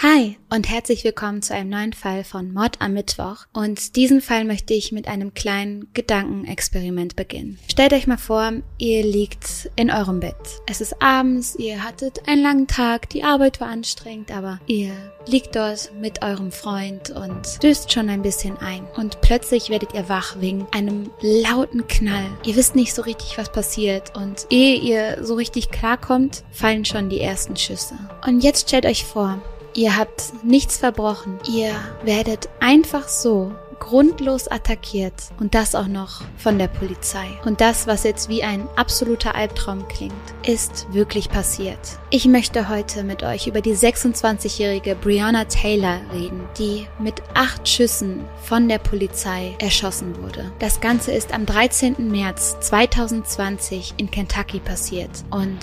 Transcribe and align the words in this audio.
Hi 0.00 0.36
und 0.50 0.68
herzlich 0.68 1.04
willkommen 1.04 1.42
zu 1.42 1.54
einem 1.54 1.70
neuen 1.70 1.92
Fall 1.92 2.24
von 2.24 2.52
Mord 2.52 2.80
am 2.80 2.92
Mittwoch. 2.92 3.46
Und 3.52 3.94
diesen 3.94 4.20
Fall 4.20 4.44
möchte 4.44 4.74
ich 4.74 4.90
mit 4.90 5.06
einem 5.06 5.32
kleinen 5.32 5.88
Gedankenexperiment 5.94 7.14
beginnen. 7.14 7.58
Stellt 7.70 7.92
euch 7.92 8.08
mal 8.08 8.18
vor, 8.18 8.52
ihr 8.78 9.04
liegt 9.04 9.70
in 9.76 9.90
eurem 9.90 10.18
Bett. 10.18 10.34
Es 10.66 10.80
ist 10.80 11.00
abends, 11.00 11.54
ihr 11.56 11.84
hattet 11.84 12.28
einen 12.28 12.42
langen 12.42 12.66
Tag, 12.66 13.10
die 13.10 13.22
Arbeit 13.22 13.60
war 13.60 13.68
anstrengend, 13.68 14.32
aber 14.32 14.60
ihr 14.66 14.90
liegt 15.26 15.54
dort 15.54 15.92
mit 16.00 16.22
eurem 16.22 16.50
Freund 16.50 17.10
und 17.10 17.62
döst 17.62 17.92
schon 17.92 18.08
ein 18.08 18.22
bisschen 18.22 18.56
ein. 18.58 18.84
Und 18.96 19.20
plötzlich 19.20 19.70
werdet 19.70 19.94
ihr 19.94 20.08
wach 20.08 20.40
wegen 20.40 20.66
einem 20.72 21.10
lauten 21.20 21.86
Knall. 21.86 22.26
Ihr 22.44 22.56
wisst 22.56 22.74
nicht 22.74 22.92
so 22.92 23.02
richtig, 23.02 23.38
was 23.38 23.52
passiert. 23.52 24.16
Und 24.16 24.46
ehe 24.50 24.80
ihr 24.80 25.24
so 25.24 25.34
richtig 25.34 25.70
klarkommt, 25.70 26.42
fallen 26.50 26.84
schon 26.84 27.08
die 27.08 27.20
ersten 27.20 27.56
Schüsse. 27.56 27.94
Und 28.26 28.42
jetzt 28.42 28.68
stellt 28.68 28.86
euch 28.86 29.04
vor, 29.04 29.40
Ihr 29.74 29.96
habt 29.96 30.44
nichts 30.44 30.76
verbrochen. 30.76 31.38
Ihr 31.48 31.72
werdet 32.04 32.48
einfach 32.60 33.08
so 33.08 33.52
grundlos 33.78 34.46
attackiert 34.46 35.14
und 35.40 35.56
das 35.56 35.74
auch 35.74 35.88
noch 35.88 36.20
von 36.36 36.56
der 36.56 36.68
Polizei. 36.68 37.26
Und 37.44 37.60
das, 37.60 37.88
was 37.88 38.04
jetzt 38.04 38.28
wie 38.28 38.44
ein 38.44 38.68
absoluter 38.76 39.34
Albtraum 39.34 39.88
klingt, 39.88 40.12
ist 40.46 40.86
wirklich 40.92 41.28
passiert. 41.28 41.78
Ich 42.10 42.26
möchte 42.26 42.68
heute 42.68 43.02
mit 43.02 43.24
euch 43.24 43.48
über 43.48 43.60
die 43.60 43.74
26-jährige 43.74 44.94
Brianna 44.94 45.46
Taylor 45.46 46.00
reden, 46.12 46.44
die 46.58 46.86
mit 47.00 47.22
acht 47.34 47.68
Schüssen 47.68 48.24
von 48.44 48.68
der 48.68 48.78
Polizei 48.78 49.56
erschossen 49.58 50.22
wurde. 50.22 50.52
Das 50.60 50.80
Ganze 50.80 51.10
ist 51.10 51.34
am 51.34 51.44
13. 51.44 52.08
März 52.08 52.60
2020 52.60 53.94
in 53.96 54.10
Kentucky 54.10 54.60
passiert 54.60 55.10
und 55.30 55.58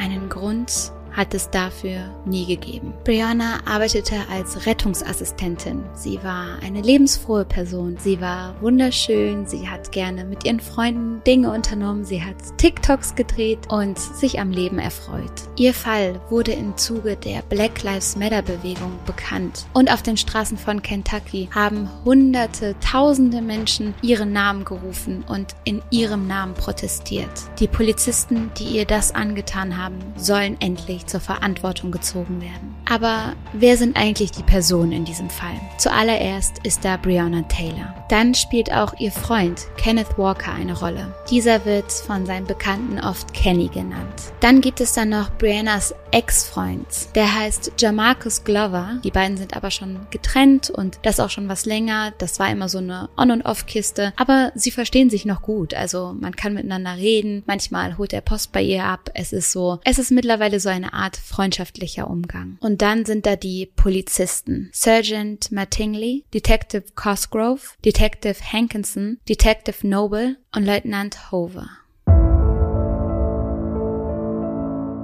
einen 0.00 0.30
Grund 0.30 0.92
hat 1.18 1.34
es 1.34 1.50
dafür 1.50 2.14
nie 2.24 2.46
gegeben. 2.46 2.94
Brianna 3.02 3.58
arbeitete 3.66 4.14
als 4.30 4.66
Rettungsassistentin. 4.66 5.82
Sie 5.92 6.22
war 6.22 6.60
eine 6.62 6.80
lebensfrohe 6.80 7.44
Person. 7.44 7.96
Sie 7.98 8.20
war 8.20 8.54
wunderschön. 8.62 9.44
Sie 9.44 9.68
hat 9.68 9.90
gerne 9.90 10.24
mit 10.24 10.44
ihren 10.44 10.60
Freunden 10.60 11.20
Dinge 11.26 11.50
unternommen. 11.50 12.04
Sie 12.04 12.22
hat 12.22 12.36
TikToks 12.58 13.16
gedreht 13.16 13.58
und 13.68 13.98
sich 13.98 14.38
am 14.38 14.52
Leben 14.52 14.78
erfreut. 14.78 15.32
Ihr 15.56 15.74
Fall 15.74 16.20
wurde 16.30 16.52
im 16.52 16.76
Zuge 16.76 17.16
der 17.16 17.42
Black 17.42 17.82
Lives 17.82 18.14
Matter 18.14 18.42
Bewegung 18.42 18.92
bekannt. 19.04 19.66
Und 19.72 19.92
auf 19.92 20.02
den 20.02 20.16
Straßen 20.16 20.56
von 20.56 20.82
Kentucky 20.82 21.48
haben 21.52 21.90
hunderte, 22.04 22.76
tausende 22.78 23.42
Menschen 23.42 23.92
ihren 24.02 24.32
Namen 24.32 24.64
gerufen 24.64 25.24
und 25.26 25.56
in 25.64 25.82
ihrem 25.90 26.28
Namen 26.28 26.54
protestiert. 26.54 27.28
Die 27.58 27.66
Polizisten, 27.66 28.52
die 28.56 28.76
ihr 28.76 28.84
das 28.84 29.12
angetan 29.12 29.76
haben, 29.76 29.98
sollen 30.16 30.56
endlich 30.60 31.07
zur 31.08 31.20
Verantwortung 31.20 31.90
gezogen 31.90 32.40
werden. 32.40 32.74
Aber 32.88 33.34
wer 33.52 33.76
sind 33.76 33.96
eigentlich 33.96 34.30
die 34.30 34.42
Personen 34.42 34.92
in 34.92 35.04
diesem 35.04 35.28
Fall? 35.28 35.60
Zuallererst 35.78 36.58
ist 36.64 36.84
da 36.84 36.96
Brianna 36.96 37.42
Taylor. 37.42 37.94
Dann 38.08 38.34
spielt 38.34 38.72
auch 38.72 38.94
ihr 38.98 39.12
Freund 39.12 39.66
Kenneth 39.76 40.16
Walker 40.16 40.52
eine 40.52 40.78
Rolle. 40.78 41.14
Dieser 41.30 41.64
wird 41.66 41.92
von 41.92 42.24
seinen 42.24 42.46
Bekannten 42.46 42.98
oft 42.98 43.34
Kenny 43.34 43.68
genannt. 43.68 44.32
Dann 44.40 44.60
gibt 44.62 44.80
es 44.80 44.94
dann 44.94 45.10
noch 45.10 45.30
Briannas 45.36 45.94
Ex-Freund. 46.10 47.14
Der 47.14 47.34
heißt 47.34 47.72
Jamarcus 47.78 48.44
Glover. 48.44 48.98
Die 49.04 49.10
beiden 49.10 49.36
sind 49.36 49.54
aber 49.54 49.70
schon 49.70 50.06
getrennt 50.10 50.70
und 50.70 50.98
das 51.02 51.20
auch 51.20 51.28
schon 51.28 51.48
was 51.48 51.66
länger. 51.66 52.12
Das 52.16 52.38
war 52.38 52.50
immer 52.50 52.70
so 52.70 52.78
eine 52.78 53.10
On- 53.18 53.30
und 53.30 53.42
Off-Kiste. 53.42 54.14
Aber 54.16 54.52
sie 54.54 54.70
verstehen 54.70 55.10
sich 55.10 55.26
noch 55.26 55.42
gut. 55.42 55.74
Also 55.74 56.16
man 56.18 56.34
kann 56.34 56.54
miteinander 56.54 56.96
reden. 56.96 57.42
Manchmal 57.46 57.98
holt 57.98 58.14
er 58.14 58.22
Post 58.22 58.52
bei 58.52 58.62
ihr 58.62 58.84
ab. 58.84 59.10
Es 59.14 59.34
ist 59.34 59.52
so, 59.52 59.80
es 59.84 59.98
ist 59.98 60.10
mittlerweile 60.10 60.60
so 60.60 60.70
eine 60.70 60.94
Art 60.98 61.16
freundschaftlicher 61.16 62.08
Umgang. 62.08 62.58
Und 62.60 62.82
dann 62.82 63.04
sind 63.04 63.26
da 63.26 63.36
die 63.36 63.66
Polizisten. 63.66 64.70
Sergeant 64.72 65.50
Mattingly, 65.50 66.24
Detective 66.34 66.84
Cosgrove, 66.94 67.76
Detective 67.84 68.36
Hankinson, 68.52 69.18
Detective 69.28 69.86
Noble 69.86 70.36
und 70.54 70.64
Leutnant 70.64 71.32
Hover. 71.32 71.68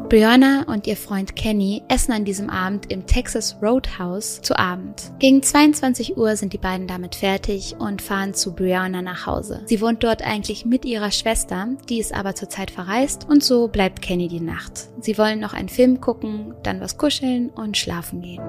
Brianna 0.09 0.65
und 0.66 0.87
ihr 0.87 0.97
Freund 0.97 1.34
Kenny 1.34 1.82
essen 1.88 2.12
an 2.12 2.25
diesem 2.25 2.50
Abend 2.50 2.92
im 2.92 3.06
Texas 3.06 3.56
Roadhouse 3.62 4.42
zu 4.42 4.59
Abend. 4.59 5.12
Gegen 5.19 5.42
22 5.42 6.16
Uhr 6.16 6.37
sind 6.37 6.53
die 6.53 6.59
beiden 6.59 6.87
damit 6.87 7.15
fertig 7.15 7.75
und 7.78 8.03
fahren 8.03 8.34
zu 8.34 8.54
Brianna 8.54 9.00
nach 9.00 9.26
Hause. 9.26 9.62
Sie 9.65 9.81
wohnt 9.81 10.04
dort 10.04 10.22
eigentlich 10.22 10.66
mit 10.66 10.84
ihrer 10.84 11.10
Schwester, 11.10 11.69
die 11.88 11.98
ist 11.98 12.15
aber 12.15 12.34
zurzeit 12.34 12.70
verreist 12.70 13.26
und 13.28 13.42
so 13.42 13.69
bleibt 13.69 14.03
Kenny 14.03 14.28
die 14.28 14.41
Nacht. 14.41 14.88
Sie 15.00 15.16
wollen 15.16 15.41
noch 15.41 15.54
einen 15.54 15.70
Film 15.70 16.00
gucken, 16.00 16.54
dann 16.62 16.81
was 16.81 16.98
kuscheln 16.98 17.48
und 17.50 17.76
schlafen 17.76 18.21
gehen. 18.21 18.42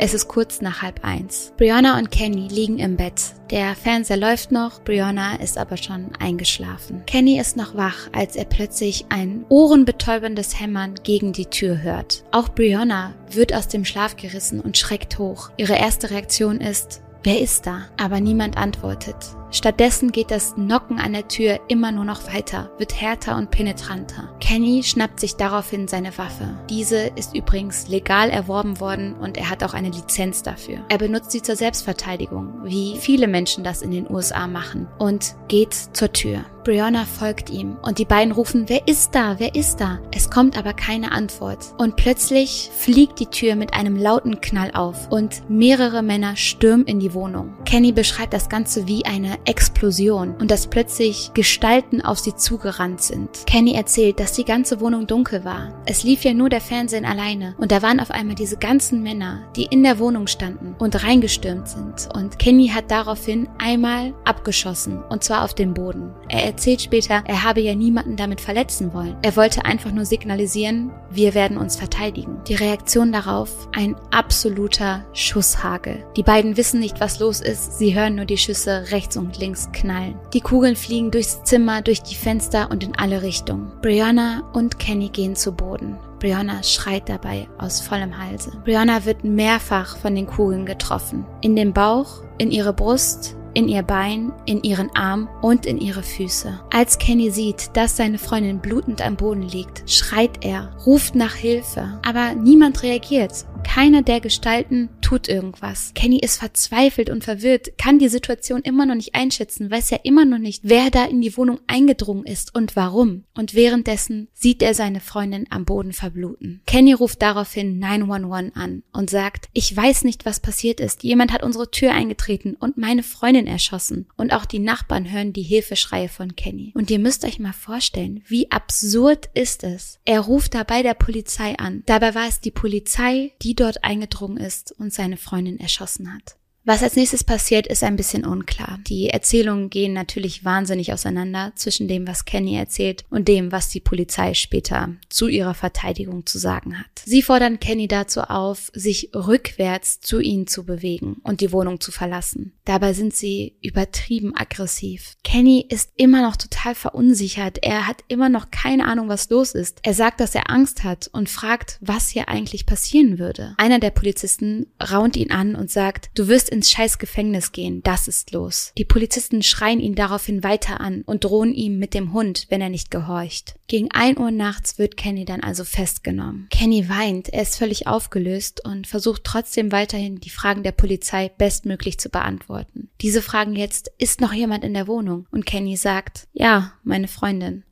Es 0.00 0.14
ist 0.14 0.28
kurz 0.28 0.60
nach 0.60 0.80
halb 0.80 1.04
eins. 1.04 1.52
Brianna 1.56 1.98
und 1.98 2.12
Kenny 2.12 2.46
liegen 2.46 2.78
im 2.78 2.96
Bett. 2.96 3.34
Der 3.50 3.74
Fernseher 3.74 4.16
läuft 4.16 4.52
noch, 4.52 4.80
Brianna 4.84 5.34
ist 5.40 5.58
aber 5.58 5.76
schon 5.76 6.10
eingeschlafen. 6.20 7.02
Kenny 7.06 7.40
ist 7.40 7.56
noch 7.56 7.74
wach, 7.74 8.08
als 8.12 8.36
er 8.36 8.44
plötzlich 8.44 9.06
ein 9.08 9.44
ohrenbetäuberndes 9.48 10.60
Hämmern 10.60 10.94
gegen 11.02 11.32
die 11.32 11.46
Tür 11.46 11.82
hört. 11.82 12.22
Auch 12.30 12.48
Brianna 12.48 13.14
wird 13.28 13.52
aus 13.52 13.66
dem 13.66 13.84
Schlaf 13.84 14.16
gerissen 14.16 14.60
und 14.60 14.78
schreckt 14.78 15.18
hoch. 15.18 15.50
Ihre 15.56 15.74
erste 15.74 16.10
Reaktion 16.10 16.60
ist, 16.60 17.02
wer 17.24 17.40
ist 17.40 17.66
da? 17.66 17.86
Aber 17.96 18.20
niemand 18.20 18.56
antwortet. 18.56 19.16
Stattdessen 19.50 20.12
geht 20.12 20.30
das 20.30 20.54
Knocken 20.54 20.98
an 20.98 21.14
der 21.14 21.28
Tür 21.28 21.60
immer 21.68 21.90
nur 21.90 22.04
noch 22.04 22.32
weiter, 22.32 22.70
wird 22.78 23.00
härter 23.00 23.36
und 23.36 23.50
penetranter. 23.50 24.28
Kenny 24.40 24.82
schnappt 24.82 25.20
sich 25.20 25.36
daraufhin 25.36 25.88
seine 25.88 26.16
Waffe. 26.18 26.58
Diese 26.68 27.08
ist 27.16 27.34
übrigens 27.34 27.88
legal 27.88 28.30
erworben 28.30 28.78
worden 28.80 29.14
und 29.14 29.38
er 29.38 29.50
hat 29.50 29.64
auch 29.64 29.74
eine 29.74 29.90
Lizenz 29.90 30.42
dafür. 30.42 30.78
Er 30.88 30.98
benutzt 30.98 31.30
sie 31.30 31.42
zur 31.42 31.56
Selbstverteidigung, 31.56 32.60
wie 32.64 32.96
viele 32.98 33.26
Menschen 33.26 33.64
das 33.64 33.82
in 33.82 33.90
den 33.90 34.10
USA 34.10 34.46
machen, 34.46 34.86
und 34.98 35.34
geht 35.48 35.74
zur 35.74 36.12
Tür. 36.12 36.44
Brianna 36.68 37.06
folgt 37.06 37.48
ihm 37.48 37.78
und 37.80 37.98
die 37.98 38.04
beiden 38.04 38.30
rufen, 38.30 38.64
wer 38.68 38.86
ist 38.86 39.14
da, 39.14 39.36
wer 39.38 39.54
ist 39.54 39.80
da? 39.80 40.00
Es 40.14 40.28
kommt 40.28 40.58
aber 40.58 40.74
keine 40.74 41.12
Antwort. 41.12 41.72
Und 41.78 41.96
plötzlich 41.96 42.70
fliegt 42.76 43.20
die 43.20 43.26
Tür 43.26 43.56
mit 43.56 43.72
einem 43.72 43.96
lauten 43.96 44.42
Knall 44.42 44.72
auf 44.74 45.10
und 45.10 45.48
mehrere 45.48 46.02
Männer 46.02 46.36
stürmen 46.36 46.84
in 46.84 47.00
die 47.00 47.14
Wohnung. 47.14 47.54
Kenny 47.64 47.92
beschreibt 47.92 48.34
das 48.34 48.50
Ganze 48.50 48.86
wie 48.86 49.06
eine 49.06 49.37
Explosion 49.44 50.34
und 50.38 50.50
dass 50.50 50.66
plötzlich 50.66 51.30
Gestalten 51.34 52.00
auf 52.02 52.18
sie 52.18 52.34
zugerannt 52.34 53.02
sind. 53.02 53.30
Kenny 53.46 53.74
erzählt, 53.74 54.20
dass 54.20 54.32
die 54.32 54.44
ganze 54.44 54.80
Wohnung 54.80 55.06
dunkel 55.06 55.44
war. 55.44 55.72
Es 55.86 56.02
lief 56.02 56.24
ja 56.24 56.34
nur 56.34 56.48
der 56.48 56.60
Fernsehen 56.60 57.04
alleine 57.04 57.54
und 57.58 57.72
da 57.72 57.82
waren 57.82 58.00
auf 58.00 58.10
einmal 58.10 58.34
diese 58.34 58.56
ganzen 58.56 59.02
Männer, 59.02 59.42
die 59.56 59.64
in 59.64 59.82
der 59.82 59.98
Wohnung 59.98 60.26
standen 60.26 60.74
und 60.78 61.02
reingestürmt 61.02 61.68
sind. 61.68 62.08
Und 62.14 62.38
Kenny 62.38 62.68
hat 62.68 62.90
daraufhin 62.90 63.48
einmal 63.58 64.14
abgeschossen 64.24 65.02
und 65.08 65.24
zwar 65.24 65.44
auf 65.44 65.54
den 65.54 65.74
Boden. 65.74 66.12
Er 66.28 66.44
erzählt 66.44 66.82
später, 66.82 67.22
er 67.26 67.44
habe 67.44 67.60
ja 67.60 67.74
niemanden 67.74 68.16
damit 68.16 68.40
verletzen 68.40 68.92
wollen. 68.92 69.16
Er 69.22 69.36
wollte 69.36 69.64
einfach 69.64 69.92
nur 69.92 70.04
signalisieren, 70.04 70.90
wir 71.10 71.34
werden 71.34 71.56
uns 71.58 71.76
verteidigen. 71.76 72.40
Die 72.48 72.54
Reaktion 72.54 73.12
darauf, 73.12 73.68
ein 73.74 73.96
absoluter 74.10 75.04
Schusshagel. 75.12 76.04
Die 76.16 76.22
beiden 76.22 76.56
wissen 76.56 76.80
nicht, 76.80 77.00
was 77.00 77.18
los 77.20 77.40
ist, 77.40 77.78
sie 77.78 77.94
hören 77.94 78.14
nur 78.14 78.24
die 78.24 78.38
Schüsse 78.38 78.86
rechts 78.90 79.16
und 79.16 79.27
links 79.36 79.68
knallen. 79.72 80.18
Die 80.32 80.40
Kugeln 80.40 80.76
fliegen 80.76 81.10
durchs 81.10 81.42
Zimmer, 81.44 81.82
durch 81.82 82.02
die 82.02 82.14
Fenster 82.14 82.70
und 82.70 82.82
in 82.82 82.96
alle 82.96 83.22
Richtungen. 83.22 83.70
Brianna 83.82 84.42
und 84.54 84.78
Kenny 84.78 85.08
gehen 85.08 85.36
zu 85.36 85.52
Boden. 85.52 85.98
Brianna 86.18 86.62
schreit 86.62 87.08
dabei 87.08 87.48
aus 87.58 87.80
vollem 87.80 88.16
Halse. 88.18 88.52
Brianna 88.64 89.04
wird 89.04 89.24
mehrfach 89.24 89.96
von 89.98 90.14
den 90.14 90.26
Kugeln 90.26 90.66
getroffen. 90.66 91.24
In 91.42 91.54
den 91.54 91.72
Bauch, 91.72 92.22
in 92.38 92.50
ihre 92.50 92.72
Brust, 92.72 93.36
in 93.54 93.68
ihr 93.68 93.82
Bein, 93.82 94.32
in 94.44 94.62
ihren 94.62 94.94
Arm 94.94 95.28
und 95.42 95.66
in 95.66 95.78
ihre 95.78 96.02
Füße. 96.02 96.60
Als 96.72 96.98
Kenny 96.98 97.30
sieht, 97.30 97.76
dass 97.76 97.96
seine 97.96 98.18
Freundin 98.18 98.60
blutend 98.60 99.02
am 99.02 99.16
Boden 99.16 99.42
liegt, 99.42 99.88
schreit 99.90 100.44
er, 100.44 100.70
ruft 100.86 101.14
nach 101.14 101.34
Hilfe, 101.34 101.98
aber 102.06 102.34
niemand 102.34 102.82
reagiert. 102.82 103.46
Keiner 103.64 104.02
der 104.02 104.20
Gestalten 104.20 104.88
tut 105.00 105.28
irgendwas. 105.28 105.92
Kenny 105.94 106.18
ist 106.18 106.38
verzweifelt 106.38 107.10
und 107.10 107.24
verwirrt, 107.24 107.78
kann 107.78 107.98
die 107.98 108.08
Situation 108.08 108.62
immer 108.62 108.86
noch 108.86 108.94
nicht 108.94 109.14
einschätzen, 109.14 109.70
weiß 109.70 109.90
ja 109.90 109.98
immer 110.02 110.24
noch 110.24 110.38
nicht, 110.38 110.62
wer 110.64 110.90
da 110.90 111.04
in 111.04 111.20
die 111.20 111.36
Wohnung 111.36 111.60
eingedrungen 111.66 112.24
ist 112.26 112.54
und 112.54 112.76
warum. 112.76 113.24
Und 113.36 113.54
währenddessen 113.54 114.28
sieht 114.34 114.62
er 114.62 114.74
seine 114.74 115.00
Freundin 115.00 115.46
am 115.50 115.64
Boden 115.64 115.92
verbluten. 115.92 116.60
Kenny 116.66 116.92
ruft 116.92 117.22
daraufhin 117.22 117.78
911 117.78 118.52
an 118.54 118.82
und 118.92 119.10
sagt, 119.10 119.48
ich 119.52 119.74
weiß 119.74 120.04
nicht, 120.04 120.26
was 120.26 120.40
passiert 120.40 120.80
ist. 120.80 121.02
Jemand 121.02 121.32
hat 121.32 121.42
unsere 121.42 121.70
Tür 121.70 121.92
eingetreten 121.92 122.56
und 122.58 122.78
meine 122.78 123.02
Freundin 123.02 123.46
erschossen. 123.46 124.08
Und 124.16 124.32
auch 124.32 124.44
die 124.44 124.58
Nachbarn 124.58 125.10
hören 125.10 125.32
die 125.32 125.42
Hilfeschreie 125.42 126.08
von 126.08 126.36
Kenny. 126.36 126.72
Und 126.74 126.90
ihr 126.90 126.98
müsst 126.98 127.24
euch 127.24 127.38
mal 127.38 127.52
vorstellen, 127.52 128.22
wie 128.26 128.50
absurd 128.50 129.30
ist 129.34 129.64
es. 129.64 130.00
Er 130.04 130.20
ruft 130.20 130.54
dabei 130.54 130.82
der 130.82 130.94
Polizei 130.94 131.56
an. 131.58 131.82
Dabei 131.86 132.14
war 132.14 132.28
es 132.28 132.40
die 132.40 132.50
Polizei, 132.50 133.32
die 133.42 133.47
dort 133.54 133.84
eingedrungen 133.84 134.38
ist 134.38 134.72
und 134.72 134.92
seine 134.92 135.16
Freundin 135.16 135.60
erschossen 135.60 136.14
hat. 136.14 136.37
Was 136.68 136.82
als 136.82 136.96
nächstes 136.96 137.24
passiert, 137.24 137.66
ist 137.66 137.82
ein 137.82 137.96
bisschen 137.96 138.26
unklar. 138.26 138.78
Die 138.86 139.08
Erzählungen 139.08 139.70
gehen 139.70 139.94
natürlich 139.94 140.44
wahnsinnig 140.44 140.92
auseinander 140.92 141.52
zwischen 141.54 141.88
dem, 141.88 142.06
was 142.06 142.26
Kenny 142.26 142.58
erzählt 142.58 143.06
und 143.08 143.26
dem, 143.26 143.52
was 143.52 143.70
die 143.70 143.80
Polizei 143.80 144.34
später 144.34 144.90
zu 145.08 145.28
ihrer 145.28 145.54
Verteidigung 145.54 146.26
zu 146.26 146.36
sagen 146.36 146.78
hat. 146.78 146.90
Sie 147.06 147.22
fordern 147.22 147.58
Kenny 147.58 147.88
dazu 147.88 148.20
auf, 148.20 148.70
sich 148.74 149.12
rückwärts 149.14 150.00
zu 150.00 150.20
ihnen 150.20 150.46
zu 150.46 150.66
bewegen 150.66 151.16
und 151.22 151.40
die 151.40 151.52
Wohnung 151.52 151.80
zu 151.80 151.90
verlassen. 151.90 152.52
Dabei 152.66 152.92
sind 152.92 153.16
sie 153.16 153.56
übertrieben 153.62 154.36
aggressiv. 154.36 155.14
Kenny 155.24 155.64
ist 155.66 155.92
immer 155.96 156.20
noch 156.20 156.36
total 156.36 156.74
verunsichert. 156.74 157.60
Er 157.62 157.86
hat 157.86 158.04
immer 158.08 158.28
noch 158.28 158.50
keine 158.50 158.84
Ahnung, 158.84 159.08
was 159.08 159.30
los 159.30 159.52
ist. 159.52 159.78
Er 159.84 159.94
sagt, 159.94 160.20
dass 160.20 160.34
er 160.34 160.50
Angst 160.50 160.84
hat 160.84 161.08
und 161.14 161.30
fragt, 161.30 161.78
was 161.80 162.10
hier 162.10 162.28
eigentlich 162.28 162.66
passieren 162.66 163.18
würde. 163.18 163.54
Einer 163.56 163.78
der 163.78 163.88
Polizisten 163.88 164.66
raunt 164.78 165.16
ihn 165.16 165.30
an 165.30 165.54
und 165.54 165.70
sagt, 165.70 166.10
du 166.14 166.28
wirst 166.28 166.57
ins 166.58 166.72
scheiß 166.72 166.98
Gefängnis 166.98 167.52
gehen, 167.52 167.82
das 167.84 168.08
ist 168.08 168.32
los. 168.32 168.72
Die 168.76 168.84
Polizisten 168.84 169.44
schreien 169.44 169.78
ihn 169.78 169.94
daraufhin 169.94 170.42
weiter 170.42 170.80
an 170.80 171.02
und 171.02 171.22
drohen 171.22 171.54
ihm 171.54 171.78
mit 171.78 171.94
dem 171.94 172.12
Hund, 172.12 172.46
wenn 172.48 172.60
er 172.60 172.68
nicht 172.68 172.90
gehorcht. 172.90 173.54
Gegen 173.68 173.92
ein 173.92 174.18
Uhr 174.18 174.32
nachts 174.32 174.76
wird 174.76 174.96
Kenny 174.96 175.24
dann 175.24 175.40
also 175.40 175.62
festgenommen. 175.62 176.48
Kenny 176.50 176.88
weint, 176.88 177.28
er 177.28 177.42
ist 177.42 177.58
völlig 177.58 177.86
aufgelöst 177.86 178.64
und 178.64 178.88
versucht 178.88 179.22
trotzdem 179.22 179.70
weiterhin 179.70 180.18
die 180.18 180.30
Fragen 180.30 180.64
der 180.64 180.72
Polizei 180.72 181.28
bestmöglich 181.28 181.98
zu 181.98 182.08
beantworten. 182.08 182.90
Diese 183.02 183.22
fragen 183.22 183.54
jetzt, 183.54 183.92
ist 183.98 184.20
noch 184.20 184.32
jemand 184.32 184.64
in 184.64 184.74
der 184.74 184.88
Wohnung? 184.88 185.28
Und 185.30 185.46
Kenny 185.46 185.76
sagt, 185.76 186.26
ja, 186.32 186.72
meine 186.82 187.06
Freundin. 187.06 187.62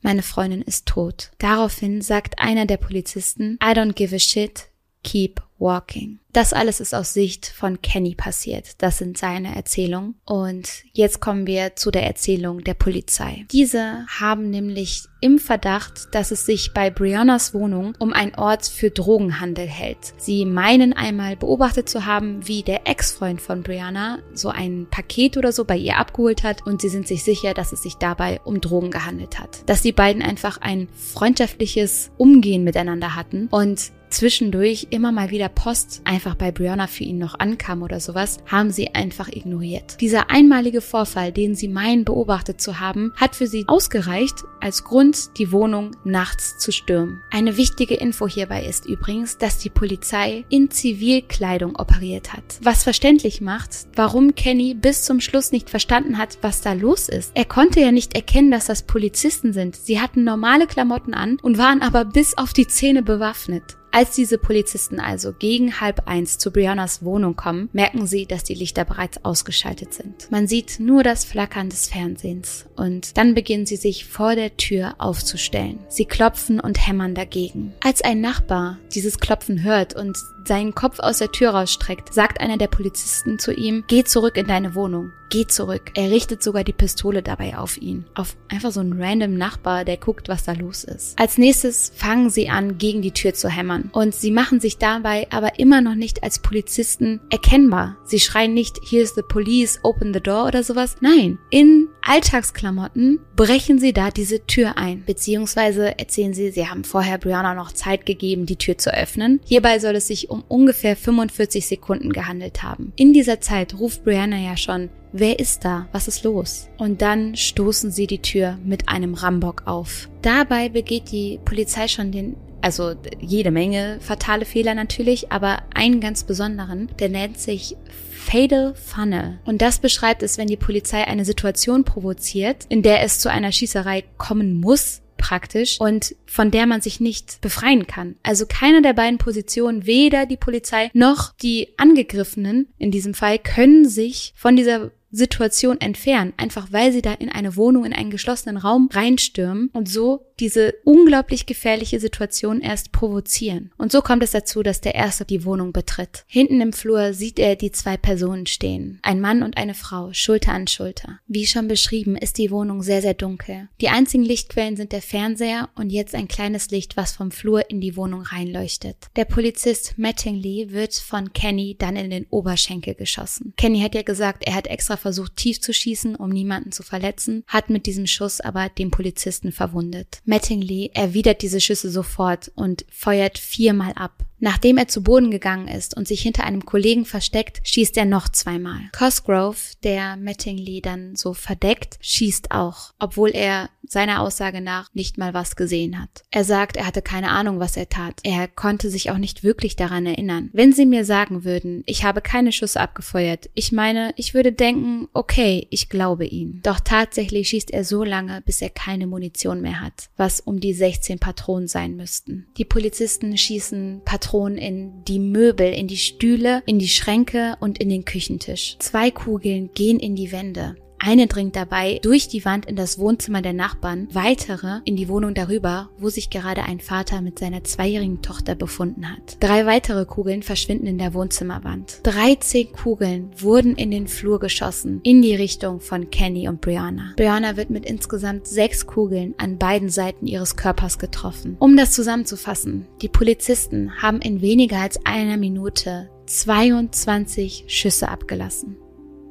Meine 0.00 0.22
Freundin 0.22 0.62
ist 0.62 0.86
tot. 0.86 1.32
Daraufhin 1.36 2.00
sagt 2.00 2.38
einer 2.38 2.64
der 2.64 2.78
Polizisten, 2.78 3.58
I 3.62 3.72
don't 3.72 3.92
give 3.92 4.16
a 4.16 4.18
shit, 4.18 4.68
keep 5.02 5.45
walking. 5.58 6.18
Das 6.32 6.52
alles 6.52 6.80
ist 6.80 6.94
aus 6.94 7.14
Sicht 7.14 7.46
von 7.46 7.80
Kenny 7.80 8.14
passiert. 8.14 8.82
Das 8.82 8.98
sind 8.98 9.16
seine 9.16 9.56
Erzählungen. 9.56 10.16
Und 10.26 10.68
jetzt 10.92 11.18
kommen 11.18 11.46
wir 11.46 11.76
zu 11.76 11.90
der 11.90 12.06
Erzählung 12.06 12.62
der 12.62 12.74
Polizei. 12.74 13.46
Diese 13.50 14.04
haben 14.20 14.50
nämlich 14.50 15.04
im 15.22 15.38
Verdacht, 15.38 16.14
dass 16.14 16.30
es 16.30 16.44
sich 16.44 16.74
bei 16.74 16.90
Briannas 16.90 17.54
Wohnung 17.54 17.94
um 17.98 18.12
einen 18.12 18.34
Ort 18.34 18.66
für 18.66 18.90
Drogenhandel 18.90 19.66
hält. 19.66 20.12
Sie 20.18 20.44
meinen 20.44 20.92
einmal 20.92 21.36
beobachtet 21.36 21.88
zu 21.88 22.04
haben, 22.04 22.46
wie 22.46 22.62
der 22.62 22.86
Ex-Freund 22.86 23.40
von 23.40 23.62
Brianna 23.62 24.18
so 24.34 24.50
ein 24.50 24.86
Paket 24.90 25.38
oder 25.38 25.52
so 25.52 25.64
bei 25.64 25.78
ihr 25.78 25.96
abgeholt 25.96 26.42
hat 26.42 26.66
und 26.66 26.82
sie 26.82 26.90
sind 26.90 27.08
sich 27.08 27.24
sicher, 27.24 27.54
dass 27.54 27.72
es 27.72 27.82
sich 27.82 27.94
dabei 27.94 28.42
um 28.44 28.60
Drogen 28.60 28.90
gehandelt 28.90 29.38
hat. 29.38 29.62
Dass 29.64 29.80
die 29.80 29.92
beiden 29.92 30.20
einfach 30.20 30.58
ein 30.60 30.88
freundschaftliches 30.92 32.10
Umgehen 32.18 32.62
miteinander 32.62 33.16
hatten 33.16 33.48
und 33.50 33.90
zwischendurch 34.10 34.88
immer 34.90 35.12
mal 35.12 35.30
wieder 35.30 35.48
Post 35.48 36.02
einfach 36.04 36.34
bei 36.34 36.52
Brianna 36.52 36.86
für 36.86 37.04
ihn 37.04 37.18
noch 37.18 37.38
ankam 37.38 37.82
oder 37.82 38.00
sowas, 38.00 38.38
haben 38.46 38.70
sie 38.70 38.94
einfach 38.94 39.28
ignoriert. 39.28 40.00
Dieser 40.00 40.30
einmalige 40.30 40.80
Vorfall, 40.80 41.32
den 41.32 41.54
sie 41.54 41.68
meinen 41.68 42.04
beobachtet 42.04 42.60
zu 42.60 42.80
haben, 42.80 43.12
hat 43.16 43.36
für 43.36 43.46
sie 43.46 43.64
ausgereicht 43.66 44.44
als 44.60 44.84
Grund, 44.84 45.38
die 45.38 45.52
Wohnung 45.52 45.92
nachts 46.04 46.58
zu 46.58 46.72
stürmen. 46.72 47.20
Eine 47.30 47.56
wichtige 47.56 47.94
Info 47.94 48.26
hierbei 48.26 48.64
ist 48.64 48.86
übrigens, 48.86 49.38
dass 49.38 49.58
die 49.58 49.70
Polizei 49.70 50.44
in 50.48 50.70
Zivilkleidung 50.70 51.76
operiert 51.76 52.32
hat. 52.32 52.44
Was 52.62 52.84
verständlich 52.84 53.40
macht, 53.40 53.70
warum 53.94 54.34
Kenny 54.34 54.74
bis 54.74 55.04
zum 55.04 55.20
Schluss 55.20 55.52
nicht 55.52 55.70
verstanden 55.70 56.18
hat, 56.18 56.38
was 56.42 56.60
da 56.60 56.72
los 56.72 57.08
ist. 57.08 57.32
Er 57.34 57.44
konnte 57.44 57.80
ja 57.80 57.92
nicht 57.92 58.14
erkennen, 58.14 58.50
dass 58.50 58.66
das 58.66 58.82
Polizisten 58.82 59.52
sind. 59.52 59.76
Sie 59.76 60.00
hatten 60.00 60.24
normale 60.24 60.66
Klamotten 60.66 61.14
an 61.14 61.38
und 61.42 61.58
waren 61.58 61.82
aber 61.82 62.04
bis 62.04 62.36
auf 62.36 62.52
die 62.52 62.66
Zähne 62.66 63.02
bewaffnet. 63.02 63.76
Als 63.92 64.14
diese 64.14 64.36
Polizisten 64.36 65.00
also 65.00 65.32
gegen 65.32 65.80
halb 65.80 66.06
eins 66.06 66.38
zu 66.38 66.50
Briannas 66.50 67.02
Wohnung 67.02 67.34
kommen, 67.34 67.70
merken 67.72 68.06
sie, 68.06 68.26
dass 68.26 68.44
die 68.44 68.54
Lichter 68.54 68.84
bereits 68.84 69.24
ausgeschaltet 69.24 69.94
sind. 69.94 70.30
Man 70.30 70.46
sieht 70.46 70.78
nur 70.80 71.02
das 71.02 71.24
Flackern 71.24 71.70
des 71.70 71.88
Fernsehens 71.88 72.66
und 72.76 73.16
dann 73.16 73.34
beginnen 73.34 73.66
sie 73.66 73.76
sich 73.76 74.04
vor 74.04 74.34
der 74.34 74.56
Tür 74.56 74.96
aufzustellen. 74.98 75.78
Sie 75.88 76.04
klopfen 76.04 76.60
und 76.60 76.86
hämmern 76.86 77.14
dagegen. 77.14 77.72
Als 77.82 78.02
ein 78.02 78.20
Nachbar 78.20 78.78
dieses 78.94 79.18
Klopfen 79.18 79.62
hört 79.62 79.94
und 79.94 80.16
seinen 80.46 80.74
Kopf 80.74 80.98
aus 80.98 81.18
der 81.18 81.32
Tür 81.32 81.50
rausstreckt, 81.50 82.12
sagt 82.12 82.40
einer 82.40 82.56
der 82.56 82.68
Polizisten 82.68 83.38
zu 83.38 83.52
ihm, 83.52 83.84
geh 83.86 84.04
zurück 84.04 84.36
in 84.36 84.46
deine 84.46 84.74
Wohnung. 84.74 85.12
Geh 85.28 85.46
zurück. 85.46 85.90
Er 85.94 86.10
richtet 86.10 86.42
sogar 86.42 86.62
die 86.62 86.72
Pistole 86.72 87.22
dabei 87.22 87.58
auf 87.58 87.76
ihn. 87.78 88.04
Auf 88.14 88.36
einfach 88.48 88.70
so 88.70 88.80
einen 88.80 89.02
random 89.02 89.34
Nachbar, 89.34 89.84
der 89.84 89.96
guckt, 89.96 90.28
was 90.28 90.44
da 90.44 90.52
los 90.52 90.84
ist. 90.84 91.18
Als 91.18 91.36
nächstes 91.36 91.92
fangen 91.96 92.30
sie 92.30 92.48
an, 92.48 92.78
gegen 92.78 93.02
die 93.02 93.10
Tür 93.10 93.34
zu 93.34 93.48
hämmern. 93.48 93.90
Und 93.92 94.14
sie 94.14 94.30
machen 94.30 94.60
sich 94.60 94.78
dabei 94.78 95.26
aber 95.30 95.58
immer 95.58 95.80
noch 95.80 95.96
nicht 95.96 96.22
als 96.22 96.38
Polizisten 96.38 97.20
erkennbar. 97.28 97.96
Sie 98.04 98.20
schreien 98.20 98.54
nicht, 98.54 98.78
here's 98.88 99.14
the 99.14 99.22
police, 99.22 99.80
open 99.82 100.14
the 100.14 100.20
door 100.20 100.46
oder 100.46 100.62
sowas. 100.62 100.96
Nein, 101.00 101.38
in 101.50 101.88
Alltagsklamotten 102.02 103.18
brechen 103.34 103.80
sie 103.80 103.92
da 103.92 104.10
diese 104.10 104.46
Tür 104.46 104.78
ein. 104.78 105.04
Beziehungsweise 105.04 105.98
erzählen 105.98 106.34
sie, 106.34 106.52
sie 106.52 106.68
haben 106.68 106.84
vorher 106.84 107.18
Brianna 107.18 107.54
noch 107.54 107.72
Zeit 107.72 108.06
gegeben, 108.06 108.46
die 108.46 108.56
Tür 108.56 108.78
zu 108.78 108.94
öffnen. 108.94 109.40
Hierbei 109.44 109.80
soll 109.80 109.96
es 109.96 110.06
sich 110.06 110.30
um 110.30 110.35
ungefähr 110.48 110.96
45 110.96 111.66
Sekunden 111.66 112.12
gehandelt 112.12 112.62
haben. 112.62 112.92
In 112.96 113.12
dieser 113.12 113.40
Zeit 113.40 113.78
ruft 113.78 114.04
Brianna 114.04 114.38
ja 114.38 114.56
schon, 114.56 114.90
wer 115.12 115.38
ist 115.38 115.64
da? 115.64 115.88
Was 115.92 116.08
ist 116.08 116.24
los? 116.24 116.68
Und 116.78 117.02
dann 117.02 117.36
stoßen 117.36 117.90
sie 117.90 118.06
die 118.06 118.22
Tür 118.22 118.58
mit 118.64 118.88
einem 118.88 119.14
Rambock 119.14 119.62
auf. 119.66 120.08
Dabei 120.22 120.68
begeht 120.68 121.10
die 121.12 121.38
Polizei 121.44 121.88
schon 121.88 122.12
den 122.12 122.36
also 122.62 122.94
jede 123.20 123.52
Menge 123.52 123.98
fatale 124.00 124.44
Fehler 124.44 124.74
natürlich, 124.74 125.30
aber 125.30 125.62
einen 125.72 126.00
ganz 126.00 126.24
besonderen, 126.24 126.88
der 126.98 127.08
nennt 127.08 127.38
sich 127.38 127.76
Fatal 128.10 128.74
Funnel. 128.74 129.38
Und 129.44 129.62
das 129.62 129.78
beschreibt 129.78 130.24
es, 130.24 130.36
wenn 130.36 130.48
die 130.48 130.56
Polizei 130.56 131.06
eine 131.06 131.24
Situation 131.24 131.84
provoziert, 131.84 132.64
in 132.68 132.82
der 132.82 133.02
es 133.02 133.20
zu 133.20 133.30
einer 133.30 133.52
Schießerei 133.52 134.02
kommen 134.18 134.60
muss, 134.60 135.02
praktisch 135.26 135.80
und 135.80 136.14
von 136.26 136.52
der 136.52 136.66
man 136.66 136.80
sich 136.80 137.00
nicht 137.00 137.40
befreien 137.40 137.88
kann. 137.88 138.14
Also 138.22 138.46
keine 138.46 138.80
der 138.80 138.92
beiden 138.92 139.18
Positionen, 139.18 139.84
weder 139.84 140.24
die 140.24 140.36
Polizei 140.36 140.88
noch 140.94 141.34
die 141.42 141.74
Angegriffenen 141.76 142.68
in 142.78 142.92
diesem 142.92 143.12
Fall, 143.12 143.40
können 143.40 143.88
sich 143.88 144.32
von 144.36 144.54
dieser 144.54 144.92
Situation 145.16 145.80
entfernen, 145.80 146.32
einfach 146.36 146.68
weil 146.70 146.92
sie 146.92 147.02
da 147.02 147.12
in 147.14 147.30
eine 147.30 147.56
Wohnung, 147.56 147.84
in 147.84 147.92
einen 147.92 148.10
geschlossenen 148.10 148.56
Raum 148.56 148.88
reinstürmen 148.92 149.70
und 149.72 149.88
so 149.88 150.26
diese 150.38 150.74
unglaublich 150.84 151.46
gefährliche 151.46 151.98
Situation 151.98 152.60
erst 152.60 152.92
provozieren. 152.92 153.72
Und 153.78 153.90
so 153.90 154.02
kommt 154.02 154.22
es 154.22 154.32
dazu, 154.32 154.62
dass 154.62 154.80
der 154.80 154.94
Erste 154.94 155.24
die 155.24 155.44
Wohnung 155.44 155.72
betritt. 155.72 156.24
Hinten 156.26 156.60
im 156.60 156.72
Flur 156.72 157.14
sieht 157.14 157.38
er 157.38 157.56
die 157.56 157.72
zwei 157.72 157.96
Personen 157.96 158.46
stehen. 158.46 158.98
Ein 159.02 159.20
Mann 159.20 159.42
und 159.42 159.56
eine 159.56 159.74
Frau, 159.74 160.12
Schulter 160.12 160.52
an 160.52 160.66
Schulter. 160.66 161.20
Wie 161.26 161.46
schon 161.46 161.68
beschrieben, 161.68 162.16
ist 162.16 162.38
die 162.38 162.50
Wohnung 162.50 162.82
sehr, 162.82 163.00
sehr 163.00 163.14
dunkel. 163.14 163.68
Die 163.80 163.88
einzigen 163.88 164.24
Lichtquellen 164.24 164.76
sind 164.76 164.92
der 164.92 165.02
Fernseher 165.02 165.70
und 165.74 165.90
jetzt 165.90 166.14
ein 166.14 166.28
kleines 166.28 166.70
Licht, 166.70 166.96
was 166.96 167.12
vom 167.12 167.30
Flur 167.30 167.70
in 167.70 167.80
die 167.80 167.96
Wohnung 167.96 168.22
reinleuchtet. 168.22 168.96
Der 169.16 169.24
Polizist 169.24 169.94
Mattingly 169.96 170.68
wird 170.70 170.94
von 170.94 171.32
Kenny 171.32 171.76
dann 171.78 171.96
in 171.96 172.10
den 172.10 172.26
Oberschenkel 172.28 172.94
geschossen. 172.94 173.54
Kenny 173.56 173.80
hat 173.80 173.94
ja 173.94 174.02
gesagt, 174.02 174.46
er 174.46 174.54
hat 174.54 174.66
extra 174.66 174.96
versucht, 175.06 175.36
tief 175.36 175.60
zu 175.60 175.72
schießen, 175.72 176.16
um 176.16 176.30
niemanden 176.30 176.72
zu 176.72 176.82
verletzen, 176.82 177.44
hat 177.46 177.70
mit 177.70 177.86
diesem 177.86 178.08
Schuss 178.08 178.40
aber 178.40 178.68
den 178.68 178.90
Polizisten 178.90 179.52
verwundet. 179.52 180.20
Mattingly 180.24 180.90
erwidert 180.94 181.42
diese 181.42 181.60
Schüsse 181.60 181.92
sofort 181.92 182.50
und 182.56 182.84
feuert 182.90 183.38
viermal 183.38 183.92
ab. 183.92 184.24
Nachdem 184.38 184.76
er 184.76 184.88
zu 184.88 185.02
Boden 185.02 185.30
gegangen 185.30 185.68
ist 185.68 185.96
und 185.96 186.06
sich 186.06 186.20
hinter 186.20 186.44
einem 186.44 186.64
Kollegen 186.64 187.04
versteckt, 187.04 187.60
schießt 187.64 187.96
er 187.96 188.04
noch 188.04 188.28
zweimal. 188.28 188.80
Cosgrove, 188.96 189.56
der 189.82 190.16
Mattingly 190.16 190.80
dann 190.82 191.16
so 191.16 191.32
verdeckt, 191.32 191.98
schießt 192.00 192.50
auch, 192.50 192.92
obwohl 192.98 193.30
er 193.30 193.70
seiner 193.88 194.20
Aussage 194.20 194.60
nach 194.60 194.92
nicht 194.94 195.16
mal 195.16 195.32
was 195.32 195.54
gesehen 195.54 196.00
hat. 196.00 196.24
Er 196.32 196.42
sagt, 196.42 196.76
er 196.76 196.86
hatte 196.86 197.02
keine 197.02 197.30
Ahnung, 197.30 197.60
was 197.60 197.76
er 197.76 197.88
tat. 197.88 198.20
Er 198.24 198.48
konnte 198.48 198.90
sich 198.90 199.12
auch 199.12 199.18
nicht 199.18 199.44
wirklich 199.44 199.76
daran 199.76 200.06
erinnern. 200.06 200.50
Wenn 200.52 200.72
Sie 200.72 200.86
mir 200.86 201.04
sagen 201.04 201.44
würden, 201.44 201.84
ich 201.86 202.04
habe 202.04 202.20
keine 202.20 202.50
Schüsse 202.50 202.80
abgefeuert, 202.80 203.48
ich 203.54 203.70
meine, 203.70 204.12
ich 204.16 204.34
würde 204.34 204.52
denken, 204.52 205.08
okay, 205.12 205.68
ich 205.70 205.88
glaube 205.88 206.26
ihm. 206.26 206.60
Doch 206.64 206.80
tatsächlich 206.80 207.48
schießt 207.48 207.70
er 207.70 207.84
so 207.84 208.02
lange, 208.02 208.42
bis 208.42 208.60
er 208.60 208.70
keine 208.70 209.06
Munition 209.06 209.60
mehr 209.60 209.80
hat, 209.80 210.10
was 210.16 210.40
um 210.40 210.58
die 210.58 210.74
16 210.74 211.20
Patronen 211.20 211.68
sein 211.68 211.94
müssten. 211.94 212.48
Die 212.56 212.64
Polizisten 212.64 213.36
schießen 213.38 214.02
Patronen 214.04 214.25
Patronen 214.26 214.58
in 214.58 215.04
die 215.04 215.20
Möbel, 215.20 215.72
in 215.72 215.86
die 215.86 215.96
Stühle, 215.96 216.62
in 216.66 216.80
die 216.80 216.88
Schränke 216.88 217.56
und 217.60 217.78
in 217.78 217.88
den 217.88 218.04
Küchentisch. 218.04 218.76
Zwei 218.80 219.12
Kugeln 219.12 219.70
gehen 219.72 220.00
in 220.00 220.16
die 220.16 220.32
Wände. 220.32 220.74
Eine 221.06 221.28
dringt 221.28 221.54
dabei 221.54 222.00
durch 222.02 222.26
die 222.26 222.44
Wand 222.44 222.66
in 222.66 222.74
das 222.74 222.98
Wohnzimmer 222.98 223.40
der 223.40 223.52
Nachbarn, 223.52 224.08
weitere 224.12 224.80
in 224.84 224.96
die 224.96 225.08
Wohnung 225.08 225.34
darüber, 225.34 225.88
wo 225.98 226.08
sich 226.08 226.30
gerade 226.30 226.64
ein 226.64 226.80
Vater 226.80 227.20
mit 227.20 227.38
seiner 227.38 227.62
zweijährigen 227.62 228.22
Tochter 228.22 228.56
befunden 228.56 229.08
hat. 229.08 229.36
Drei 229.38 229.66
weitere 229.66 230.04
Kugeln 230.04 230.42
verschwinden 230.42 230.88
in 230.88 230.98
der 230.98 231.14
Wohnzimmerwand. 231.14 232.00
13 232.02 232.72
Kugeln 232.72 233.30
wurden 233.38 233.76
in 233.76 233.92
den 233.92 234.08
Flur 234.08 234.40
geschossen, 234.40 234.98
in 235.04 235.22
die 235.22 235.36
Richtung 235.36 235.78
von 235.78 236.10
Kenny 236.10 236.48
und 236.48 236.60
Brianna. 236.60 237.12
Brianna 237.14 237.56
wird 237.56 237.70
mit 237.70 237.86
insgesamt 237.86 238.48
sechs 238.48 238.84
Kugeln 238.84 239.36
an 239.38 239.58
beiden 239.58 239.90
Seiten 239.90 240.26
ihres 240.26 240.56
Körpers 240.56 240.98
getroffen. 240.98 241.54
Um 241.60 241.76
das 241.76 241.92
zusammenzufassen, 241.92 242.88
die 243.00 243.08
Polizisten 243.08 244.02
haben 244.02 244.20
in 244.20 244.40
weniger 244.40 244.78
als 244.78 244.98
einer 245.06 245.36
Minute 245.36 246.10
22 246.26 247.66
Schüsse 247.68 248.08
abgelassen. 248.08 248.76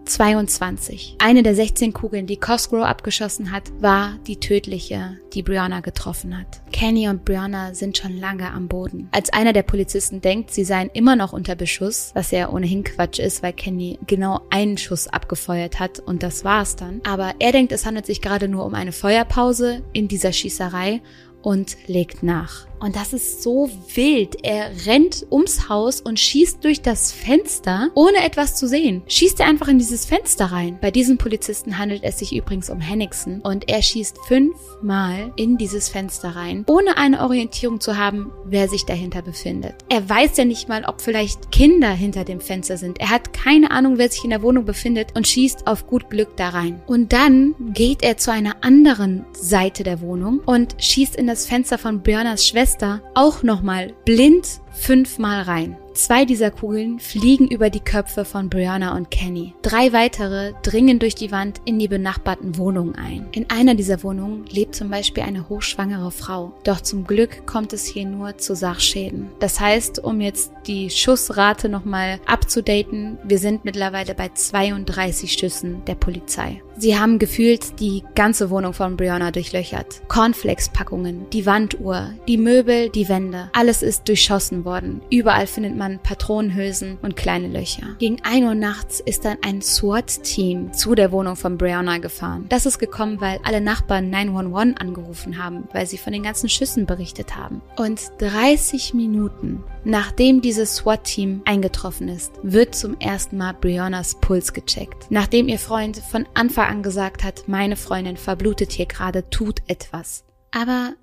22. 0.05 1.15
Eine 1.19 1.43
der 1.43 1.55
16 1.55 1.93
Kugeln, 1.93 2.27
die 2.27 2.37
Cosgrove 2.37 2.85
abgeschossen 2.85 3.51
hat, 3.51 3.63
war 3.79 4.17
die 4.27 4.39
tödliche, 4.39 5.17
die 5.33 5.43
Brianna 5.43 5.79
getroffen 5.79 6.37
hat. 6.37 6.61
Kenny 6.71 7.09
und 7.09 7.25
Brianna 7.25 7.73
sind 7.73 7.97
schon 7.97 8.17
lange 8.17 8.51
am 8.51 8.67
Boden. 8.67 9.09
Als 9.11 9.33
einer 9.33 9.53
der 9.53 9.63
Polizisten 9.63 10.21
denkt, 10.21 10.51
sie 10.51 10.63
seien 10.63 10.89
immer 10.93 11.15
noch 11.15 11.33
unter 11.33 11.55
Beschuss, 11.55 12.11
was 12.13 12.31
ja 12.31 12.49
ohnehin 12.49 12.83
Quatsch 12.83 13.19
ist, 13.19 13.43
weil 13.43 13.53
Kenny 13.53 13.99
genau 14.07 14.41
einen 14.49 14.77
Schuss 14.77 15.07
abgefeuert 15.07 15.79
hat 15.79 15.99
und 15.99 16.23
das 16.23 16.43
war's 16.43 16.75
dann. 16.75 17.01
Aber 17.07 17.33
er 17.39 17.51
denkt, 17.51 17.71
es 17.71 17.85
handelt 17.85 18.05
sich 18.05 18.21
gerade 18.21 18.47
nur 18.47 18.65
um 18.65 18.75
eine 18.75 18.91
Feuerpause 18.91 19.83
in 19.93 20.07
dieser 20.07 20.31
Schießerei 20.31 21.01
und 21.41 21.77
legt 21.87 22.23
nach. 22.23 22.65
Und 22.79 22.95
das 22.95 23.13
ist 23.13 23.41
so 23.41 23.69
wild. 23.93 24.37
Er 24.43 24.71
rennt 24.85 25.25
ums 25.31 25.69
Haus 25.69 26.01
und 26.01 26.19
schießt 26.19 26.63
durch 26.63 26.81
das 26.81 27.11
Fenster, 27.11 27.89
ohne 27.95 28.23
etwas 28.23 28.55
zu 28.55 28.67
sehen. 28.67 29.03
Schießt 29.07 29.39
er 29.39 29.47
einfach 29.47 29.67
in 29.67 29.79
dieses 29.79 30.05
Fenster 30.05 30.45
rein. 30.45 30.77
Bei 30.81 30.91
diesem 30.91 31.17
Polizisten 31.17 31.77
handelt 31.77 32.03
es 32.03 32.19
sich 32.19 32.35
übrigens 32.35 32.69
um 32.69 32.79
Henningsen 32.79 33.41
und 33.41 33.69
er 33.69 33.81
schießt 33.81 34.17
fünfmal 34.27 35.33
in 35.35 35.57
dieses 35.57 35.89
Fenster 35.89 36.35
rein, 36.35 36.65
ohne 36.67 36.97
eine 36.97 37.21
Orientierung 37.21 37.79
zu 37.79 37.97
haben, 37.97 38.31
wer 38.45 38.67
sich 38.67 38.85
dahinter 38.85 39.21
befindet. 39.21 39.75
Er 39.89 40.07
weiß 40.07 40.37
ja 40.37 40.45
nicht 40.45 40.69
mal, 40.69 40.85
ob 40.85 41.01
vielleicht 41.01 41.51
Kinder 41.51 41.89
hinter 41.91 42.23
dem 42.23 42.41
Fenster 42.41 42.77
sind. 42.77 42.99
Er 42.99 43.09
hat 43.09 43.33
keine 43.33 43.71
Ahnung, 43.71 43.97
wer 43.97 44.09
sich 44.09 44.23
in 44.23 44.29
der 44.29 44.41
Wohnung 44.41 44.65
befindet 44.65 45.15
und 45.15 45.27
schießt 45.27 45.67
auf 45.67 45.87
gut 45.87 46.09
Glück 46.09 46.35
da 46.37 46.49
rein. 46.49 46.81
Und 46.87 47.13
dann 47.13 47.55
geht 47.73 48.03
er 48.03 48.17
zu 48.17 48.31
einer 48.31 48.63
anderen 48.63 49.25
Seite 49.33 49.83
der 49.83 50.01
Wohnung 50.01 50.41
und 50.45 50.75
schießt 50.77 51.15
in 51.15 51.27
das 51.27 51.47
Fenster 51.47 51.77
von 51.77 52.01
Björners 52.01 52.45
Schwester 52.47 52.64
Schwester 52.65 52.99
auch 53.13 53.43
nochmal 53.43 53.93
blind 54.05 54.59
fünfmal 54.71 55.43
rein. 55.43 55.77
Zwei 55.93 56.25
dieser 56.25 56.51
Kugeln 56.51 56.99
fliegen 56.99 57.47
über 57.47 57.69
die 57.69 57.79
Köpfe 57.79 58.25
von 58.25 58.49
Brianna 58.49 58.97
und 58.97 59.09
Kenny. 59.11 59.53
Drei 59.61 59.93
weitere 59.93 60.51
dringen 60.63 60.99
durch 60.99 61.15
die 61.15 61.31
Wand 61.31 61.61
in 61.63 61.79
die 61.79 61.87
benachbarten 61.87 62.57
Wohnungen 62.57 62.95
ein. 62.95 63.27
In 63.31 63.49
einer 63.49 63.75
dieser 63.75 64.03
Wohnungen 64.03 64.45
lebt 64.47 64.75
zum 64.75 64.89
Beispiel 64.89 65.23
eine 65.23 65.47
hochschwangere 65.47 66.11
Frau. 66.11 66.53
Doch 66.65 66.81
zum 66.81 67.05
Glück 67.05 67.45
kommt 67.45 67.71
es 67.71 67.85
hier 67.85 68.05
nur 68.05 68.37
zu 68.37 68.55
Sachschäden. 68.55 69.29
Das 69.39 69.59
heißt, 69.59 70.03
um 70.03 70.19
jetzt 70.19 70.51
die 70.67 70.89
Schussrate 70.89 71.69
nochmal 71.69 72.19
abzudaten, 72.25 73.17
wir 73.23 73.37
sind 73.39 73.63
mittlerweile 73.63 74.15
bei 74.15 74.29
32 74.33 75.31
Schüssen 75.31 75.85
der 75.85 75.95
Polizei. 75.95 76.61
Sie 76.77 76.97
haben 76.97 77.19
gefühlt 77.19 77.79
die 77.79 78.03
ganze 78.15 78.49
Wohnung 78.49 78.73
von 78.73 78.97
Brianna 78.97 79.31
durchlöchert. 79.31 80.01
Cornflakes-Packungen, 80.09 81.29
die 81.31 81.45
Wanduhr, 81.45 82.11
die 82.27 82.37
Möbel, 82.37 82.89
die 82.89 83.07
Wände. 83.07 83.49
Alles 83.53 83.81
ist 83.81 84.07
durchschossen 84.07 84.65
worden. 84.65 85.01
Überall 85.09 85.47
findet 85.47 85.77
man 85.77 85.99
Patronenhülsen 85.99 86.97
und 87.01 87.15
kleine 87.15 87.47
Löcher. 87.47 87.95
Gegen 87.99 88.21
1 88.23 88.45
Uhr 88.45 88.55
nachts 88.55 88.99
ist 88.99 89.23
dann 89.23 89.37
ein 89.41 89.61
SWAT-Team 89.61 90.73
zu 90.73 90.95
der 90.95 91.11
Wohnung 91.11 91.37
von 91.37 91.57
Brianna 91.57 91.99
gefahren. 91.99 92.45
Das 92.49 92.65
ist 92.65 92.77
gekommen, 92.77 93.21
weil 93.21 93.39
alle 93.43 93.61
Nachbarn 93.61 94.09
911 94.09 94.75
angerufen 94.79 95.41
haben, 95.41 95.67
weil 95.71 95.85
sie 95.85 95.97
von 95.97 96.11
den 96.11 96.23
ganzen 96.23 96.49
Schüssen 96.49 96.85
berichtet 96.85 97.37
haben. 97.37 97.61
Und 97.77 98.01
30 98.19 98.93
Minuten 98.93 99.63
nachdem 99.85 100.41
dieses 100.41 100.75
SWAT-Team 100.75 101.41
eingetroffen 101.45 102.09
ist, 102.09 102.33
wird 102.43 102.75
zum 102.75 102.99
ersten 102.99 103.37
Mal 103.37 103.53
Briannas 103.53 104.15
Puls 104.19 104.51
gecheckt. 104.51 105.05
Nachdem 105.09 105.47
ihr 105.47 105.59
Freund 105.59 105.97
von 105.97 106.25
Anfang 106.33 106.64
an 106.67 106.83
gesagt 106.83 107.23
hat, 107.23 107.47
meine 107.47 107.75
Freundin 107.75 108.17
verblutet 108.17 108.71
hier 108.71 108.85
gerade, 108.85 109.29
tut 109.29 109.61
etwas. 109.67 110.23
Aber 110.51 110.95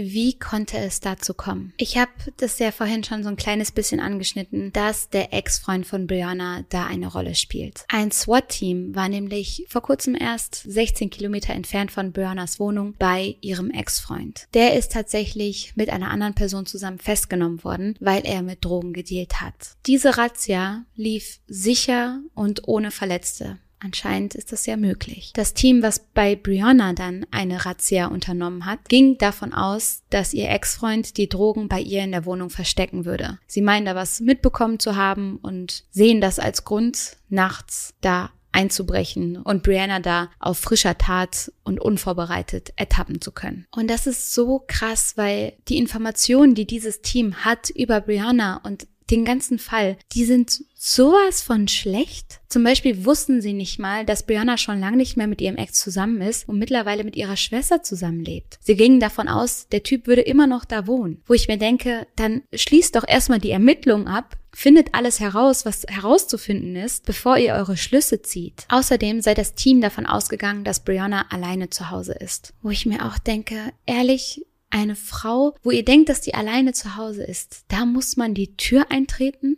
wie 0.00 0.38
konnte 0.38 0.78
es 0.78 1.00
dazu 1.00 1.34
kommen? 1.34 1.72
Ich 1.76 1.98
habe 1.98 2.12
das 2.36 2.60
ja 2.60 2.70
vorhin 2.70 3.02
schon 3.02 3.24
so 3.24 3.28
ein 3.28 3.36
kleines 3.36 3.72
bisschen 3.72 3.98
angeschnitten, 3.98 4.72
dass 4.72 5.08
der 5.08 5.32
Ex-Freund 5.32 5.86
von 5.86 6.06
Brianna 6.06 6.64
da 6.68 6.86
eine 6.86 7.08
Rolle 7.08 7.34
spielt. 7.34 7.84
Ein 7.88 8.12
SWAT-Team 8.12 8.94
war 8.94 9.08
nämlich 9.08 9.66
vor 9.68 9.82
kurzem 9.82 10.14
erst 10.14 10.62
16 10.66 11.10
Kilometer 11.10 11.52
entfernt 11.52 11.90
von 11.90 12.12
Briannas 12.12 12.60
Wohnung 12.60 12.94
bei 12.98 13.36
ihrem 13.40 13.70
Ex-Freund. 13.70 14.46
Der 14.54 14.74
ist 14.74 14.92
tatsächlich 14.92 15.72
mit 15.74 15.90
einer 15.90 16.10
anderen 16.10 16.34
Person 16.34 16.64
zusammen 16.64 16.98
festgenommen 16.98 17.64
worden, 17.64 17.96
weil 17.98 18.24
er 18.24 18.42
mit 18.42 18.64
Drogen 18.64 18.92
gedealt 18.92 19.40
hat. 19.40 19.76
Diese 19.86 20.16
Razzia 20.16 20.84
lief 20.94 21.40
sicher 21.48 22.20
und 22.34 22.68
ohne 22.68 22.92
Verletzte. 22.92 23.58
Anscheinend 23.80 24.34
ist 24.34 24.52
das 24.52 24.66
ja 24.66 24.76
möglich. 24.76 25.32
Das 25.34 25.54
Team, 25.54 25.82
was 25.82 26.00
bei 26.00 26.34
Brianna 26.36 26.92
dann 26.92 27.26
eine 27.30 27.64
Razzia 27.64 28.06
unternommen 28.06 28.66
hat, 28.66 28.88
ging 28.88 29.18
davon 29.18 29.52
aus, 29.52 30.02
dass 30.10 30.34
ihr 30.34 30.50
Ex-Freund 30.50 31.16
die 31.16 31.28
Drogen 31.28 31.68
bei 31.68 31.80
ihr 31.80 32.02
in 32.02 32.12
der 32.12 32.24
Wohnung 32.24 32.50
verstecken 32.50 33.04
würde. 33.04 33.38
Sie 33.46 33.62
meinen 33.62 33.86
da 33.86 33.94
was 33.94 34.20
mitbekommen 34.20 34.78
zu 34.78 34.96
haben 34.96 35.36
und 35.36 35.84
sehen 35.90 36.20
das 36.20 36.38
als 36.38 36.64
Grund, 36.64 37.16
nachts 37.28 37.94
da 38.00 38.30
einzubrechen 38.52 39.36
und 39.36 39.62
Brianna 39.62 40.00
da 40.00 40.30
auf 40.40 40.58
frischer 40.58 40.98
Tat 40.98 41.52
und 41.64 41.80
unvorbereitet 41.80 42.72
ertappen 42.76 43.20
zu 43.20 43.30
können. 43.30 43.66
Und 43.70 43.88
das 43.88 44.06
ist 44.06 44.34
so 44.34 44.64
krass, 44.66 45.12
weil 45.16 45.52
die 45.68 45.78
Informationen, 45.78 46.54
die 46.54 46.66
dieses 46.66 47.02
Team 47.02 47.44
hat 47.44 47.70
über 47.70 48.00
Brianna 48.00 48.60
und 48.64 48.88
den 49.10 49.24
ganzen 49.24 49.58
Fall, 49.58 49.96
die 50.12 50.24
sind 50.24 50.62
sowas 50.74 51.42
von 51.42 51.66
schlecht. 51.68 52.40
Zum 52.48 52.62
Beispiel 52.62 53.04
wussten 53.04 53.42
sie 53.42 53.52
nicht 53.52 53.78
mal, 53.78 54.04
dass 54.04 54.24
Brianna 54.24 54.56
schon 54.56 54.80
lange 54.80 54.96
nicht 54.96 55.16
mehr 55.16 55.26
mit 55.26 55.40
ihrem 55.40 55.56
Ex 55.56 55.80
zusammen 55.80 56.20
ist 56.20 56.48
und 56.48 56.58
mittlerweile 56.58 57.04
mit 57.04 57.16
ihrer 57.16 57.36
Schwester 57.36 57.82
zusammenlebt. 57.82 58.58
Sie 58.62 58.76
gingen 58.76 59.00
davon 59.00 59.28
aus, 59.28 59.66
der 59.68 59.82
Typ 59.82 60.06
würde 60.06 60.22
immer 60.22 60.46
noch 60.46 60.64
da 60.64 60.86
wohnen. 60.86 61.22
Wo 61.26 61.34
ich 61.34 61.48
mir 61.48 61.58
denke, 61.58 62.06
dann 62.16 62.42
schließt 62.54 62.94
doch 62.94 63.04
erstmal 63.06 63.40
die 63.40 63.50
Ermittlung 63.50 64.06
ab, 64.06 64.36
findet 64.52 64.94
alles 64.94 65.20
heraus, 65.20 65.66
was 65.66 65.84
herauszufinden 65.88 66.76
ist, 66.76 67.04
bevor 67.04 67.38
ihr 67.38 67.54
eure 67.54 67.76
Schlüsse 67.76 68.22
zieht. 68.22 68.64
Außerdem 68.68 69.20
sei 69.20 69.34
das 69.34 69.54
Team 69.54 69.80
davon 69.80 70.06
ausgegangen, 70.06 70.64
dass 70.64 70.80
Brianna 70.80 71.26
alleine 71.30 71.70
zu 71.70 71.90
Hause 71.90 72.14
ist. 72.14 72.54
Wo 72.62 72.70
ich 72.70 72.86
mir 72.86 73.04
auch 73.04 73.18
denke, 73.18 73.72
ehrlich, 73.86 74.42
eine 74.70 74.96
Frau, 74.96 75.54
wo 75.62 75.70
ihr 75.70 75.84
denkt, 75.84 76.08
dass 76.08 76.20
die 76.20 76.34
alleine 76.34 76.72
zu 76.72 76.96
Hause 76.96 77.24
ist, 77.24 77.64
da 77.68 77.84
muss 77.84 78.16
man 78.16 78.34
die 78.34 78.56
Tür 78.56 78.90
eintreten 78.90 79.56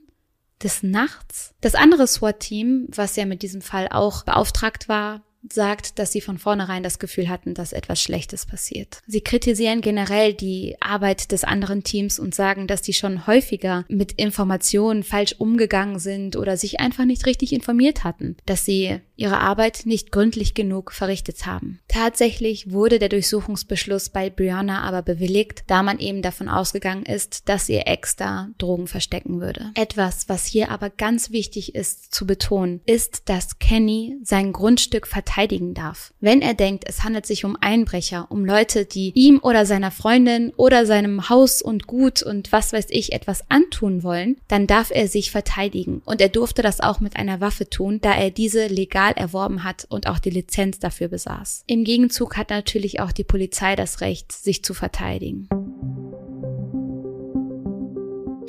des 0.63 0.83
Nachts. 0.83 1.55
Das 1.61 1.75
andere 1.75 2.07
SWAT-Team, 2.07 2.89
was 2.95 3.17
ja 3.17 3.25
mit 3.25 3.43
diesem 3.43 3.63
Fall 3.63 3.89
auch 3.91 4.25
beauftragt 4.25 4.89
war, 4.89 5.23
sagt, 5.49 5.99
dass 5.99 6.13
sie 6.13 6.21
von 6.21 6.39
vornherein 6.39 6.83
das 6.83 6.99
Gefühl 6.99 7.29
hatten, 7.29 7.55
dass 7.55 7.73
etwas 7.73 8.03
Schlechtes 8.03 8.47
passiert. 8.47 9.01
Sie 9.07 9.21
kritisieren 9.21 9.81
generell 9.81 10.35
die 10.35 10.77
Arbeit 10.81 11.33
des 11.33 11.45
anderen 11.45 11.83
Teams 11.83 12.19
und 12.19 12.35
sagen, 12.35 12.67
dass 12.67 12.83
die 12.83 12.93
schon 12.93 13.27
häufiger 13.27 13.85
mit 13.89 14.13
Informationen 14.13 15.03
falsch 15.03 15.35
umgegangen 15.39 15.99
sind 15.99 16.37
oder 16.37 16.57
sich 16.57 16.81
einfach 16.81 17.05
nicht 17.05 17.27
richtig 17.27 17.53
informiert 17.53 18.05
hatten, 18.05 18.37
dass 18.47 18.65
sie 18.65 19.01
ihre 19.17 19.39
Arbeit 19.39 19.83
nicht 19.85 20.13
gründlich 20.13 20.55
genug 20.55 20.93
verrichtet 20.93 21.45
haben. 21.45 21.81
Tatsächlich 21.89 22.71
wurde 22.71 22.99
der 22.99 23.11
Durchsuchungsbeschluss 23.11 24.09
bei 24.09 24.31
Brianna 24.31 24.83
aber 24.83 25.03
bewilligt, 25.03 25.65
da 25.67 25.83
man 25.83 25.99
eben 25.99 26.23
davon 26.23 26.49
ausgegangen 26.49 27.05
ist, 27.05 27.49
dass 27.49 27.69
ihr 27.69 27.87
Ex 27.87 28.17
da 28.17 28.49
Drogen 28.59 28.87
verstecken 28.87 29.41
würde. 29.41 29.73
Etwas, 29.75 30.29
was 30.29 30.47
hier 30.47 30.71
aber 30.71 30.89
ganz 30.89 31.31
wichtig 31.31 31.75
ist 31.75 32.15
zu 32.15 32.27
betonen, 32.27 32.81
ist, 32.87 33.29
dass 33.29 33.59
Kenny 33.59 34.17
sein 34.23 34.53
Grundstück 34.53 35.07
verteidigen 35.31 35.75
darf. 35.75 36.13
Wenn 36.21 36.43
er 36.43 36.55
denkt, 36.55 36.85
es 36.87 37.05
handelt 37.05 37.25
sich 37.25 37.45
um 37.45 37.57
Einbrecher, 37.61 38.27
um 38.31 38.45
Leute, 38.45 38.85
die 38.85 39.13
ihm 39.15 39.39
oder 39.43 39.65
seiner 39.65 39.91
Freundin 39.91 40.53
oder 40.57 40.87
seinem 40.87 41.29
Haus 41.29 41.63
und 41.63 41.87
Gut 41.87 42.23
und 42.23 42.51
was 42.53 42.73
weiß 42.73 42.87
ich 42.89 43.13
etwas 43.13 43.45
antun 43.49 44.03
wollen, 44.03 44.37
dann 44.49 44.67
darf 44.67 44.91
er 44.91 45.07
sich 45.09 45.31
verteidigen. 45.31 46.03
Und 46.05 46.21
er 46.21 46.29
durfte 46.29 46.63
das 46.63 46.81
auch 46.81 47.01
mit 47.01 47.17
einer 47.17 47.41
Waffe 47.41 47.71
tun, 47.71 48.01
da 48.01 48.15
er 48.15 48.31
diese 48.31 48.67
legal 48.67 49.13
erworben 49.13 49.63
hat 49.63 49.87
und 49.89 50.09
auch 50.09 50.19
die 50.19 50.31
Lizenz 50.31 50.79
dafür 50.79 51.09
besaß. 51.09 51.65
Im 51.67 51.85
Gegenzug 51.85 52.37
hat 52.37 52.51
natürlich 52.51 53.01
auch 53.01 53.13
die 53.13 53.25
Polizei 53.25 53.77
das 53.77 54.01
Recht, 54.01 54.33
sich 54.33 54.65
zu 54.65 54.75
verteidigen. 54.75 55.49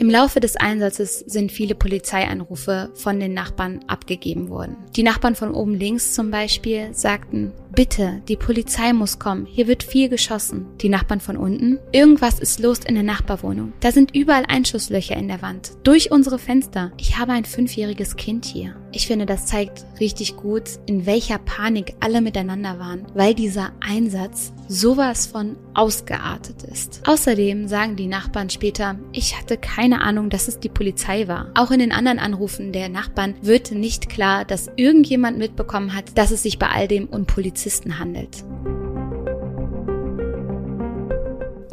Im 0.01 0.09
Laufe 0.09 0.39
des 0.39 0.55
Einsatzes 0.55 1.19
sind 1.19 1.51
viele 1.51 1.75
Polizeianrufe 1.75 2.89
von 2.95 3.19
den 3.19 3.35
Nachbarn 3.35 3.81
abgegeben 3.85 4.49
worden. 4.49 4.75
Die 4.95 5.03
Nachbarn 5.03 5.35
von 5.35 5.53
oben 5.53 5.75
links 5.75 6.15
zum 6.15 6.31
Beispiel 6.31 6.91
sagten, 6.91 7.51
Bitte, 7.75 8.23
die 8.27 8.35
Polizei 8.35 8.93
muss 8.93 9.19
kommen. 9.19 9.45
Hier 9.45 9.67
wird 9.67 9.83
viel 9.83 10.09
geschossen. 10.09 10.65
Die 10.81 10.89
Nachbarn 10.89 11.19
von 11.19 11.37
unten. 11.37 11.77
Irgendwas 11.91 12.39
ist 12.39 12.59
los 12.59 12.79
in 12.79 12.95
der 12.95 13.03
Nachbarwohnung. 13.03 13.73
Da 13.79 13.91
sind 13.91 14.15
überall 14.15 14.45
Einschusslöcher 14.47 15.15
in 15.15 15.27
der 15.27 15.43
Wand. 15.43 15.73
Durch 15.83 16.11
unsere 16.11 16.39
Fenster. 16.39 16.91
Ich 16.97 17.19
habe 17.19 17.33
ein 17.33 17.45
fünfjähriges 17.45 18.15
Kind 18.15 18.45
hier. 18.45 18.75
Ich 18.93 19.07
finde, 19.07 19.25
das 19.25 19.45
zeigt 19.45 19.85
richtig 19.99 20.35
gut, 20.35 20.63
in 20.85 21.05
welcher 21.05 21.37
Panik 21.37 21.95
alle 21.99 22.21
miteinander 22.21 22.77
waren, 22.77 23.05
weil 23.13 23.33
dieser 23.33 23.71
Einsatz 23.79 24.51
sowas 24.67 25.27
von 25.27 25.55
ausgeartet 25.73 26.63
ist. 26.63 27.01
Außerdem 27.05 27.67
sagen 27.67 27.95
die 27.95 28.07
Nachbarn 28.07 28.49
später, 28.49 28.99
ich 29.13 29.37
hatte 29.37 29.57
keine 29.57 30.01
Ahnung, 30.01 30.29
dass 30.29 30.47
es 30.47 30.59
die 30.59 30.69
Polizei 30.69 31.27
war. 31.27 31.51
Auch 31.55 31.71
in 31.71 31.79
den 31.79 31.91
anderen 31.91 32.19
Anrufen 32.19 32.73
der 32.73 32.89
Nachbarn 32.89 33.35
wird 33.41 33.71
nicht 33.71 34.09
klar, 34.09 34.43
dass 34.43 34.69
irgendjemand 34.75 35.37
mitbekommen 35.37 35.95
hat, 35.95 36.17
dass 36.17 36.31
es 36.31 36.43
sich 36.43 36.59
bei 36.59 36.67
all 36.67 36.87
dem 36.87 37.07
um 37.07 37.25
Polizisten 37.25 37.97
handelt. 37.97 38.43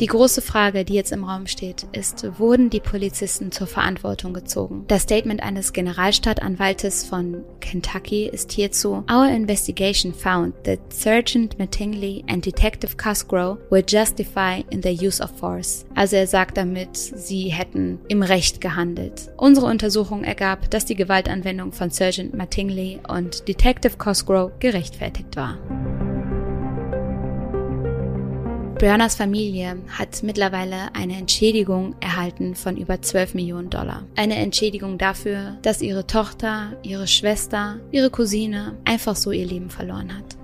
Die 0.00 0.06
große 0.06 0.42
Frage, 0.42 0.84
die 0.84 0.94
jetzt 0.94 1.10
im 1.10 1.24
Raum 1.24 1.48
steht, 1.48 1.88
ist, 1.90 2.38
wurden 2.38 2.70
die 2.70 2.78
Polizisten 2.78 3.50
zur 3.50 3.66
Verantwortung 3.66 4.32
gezogen? 4.32 4.84
Das 4.86 5.02
Statement 5.02 5.42
eines 5.42 5.72
Generalstadtanwaltes 5.72 7.04
von 7.04 7.42
Kentucky 7.58 8.28
ist 8.28 8.52
hierzu, 8.52 9.02
Our 9.10 9.28
investigation 9.28 10.14
found 10.14 10.54
that 10.62 10.78
Sergeant 10.90 11.58
Mattingly 11.58 12.24
and 12.28 12.46
Detective 12.46 12.96
Cosgrove 12.96 13.58
were 13.70 13.82
justified 13.84 14.64
in 14.70 14.82
their 14.82 14.92
use 14.92 15.20
of 15.20 15.30
force. 15.36 15.84
Also 15.96 16.14
er 16.14 16.28
sagt 16.28 16.56
damit, 16.56 16.96
sie 16.96 17.48
hätten 17.48 17.98
im 18.06 18.22
Recht 18.22 18.60
gehandelt. 18.60 19.32
Unsere 19.36 19.66
Untersuchung 19.66 20.22
ergab, 20.22 20.70
dass 20.70 20.84
die 20.84 20.94
Gewaltanwendung 20.94 21.72
von 21.72 21.90
Sergeant 21.90 22.34
Mattingly 22.34 23.00
und 23.08 23.48
Detective 23.48 23.96
Cosgrove 23.96 24.52
gerechtfertigt 24.60 25.34
war. 25.34 25.58
Briannas 28.78 29.16
Familie 29.16 29.76
hat 29.88 30.22
mittlerweile 30.22 30.94
eine 30.94 31.16
Entschädigung 31.16 31.96
erhalten 31.98 32.54
von 32.54 32.76
über 32.76 33.02
12 33.02 33.34
Millionen 33.34 33.70
Dollar. 33.70 34.04
Eine 34.14 34.36
Entschädigung 34.36 34.98
dafür, 34.98 35.58
dass 35.62 35.82
ihre 35.82 36.06
Tochter, 36.06 36.76
ihre 36.84 37.08
Schwester, 37.08 37.80
ihre 37.90 38.08
Cousine 38.08 38.78
einfach 38.84 39.16
so 39.16 39.32
ihr 39.32 39.46
Leben 39.46 39.70
verloren 39.70 40.16
hat. 40.16 40.36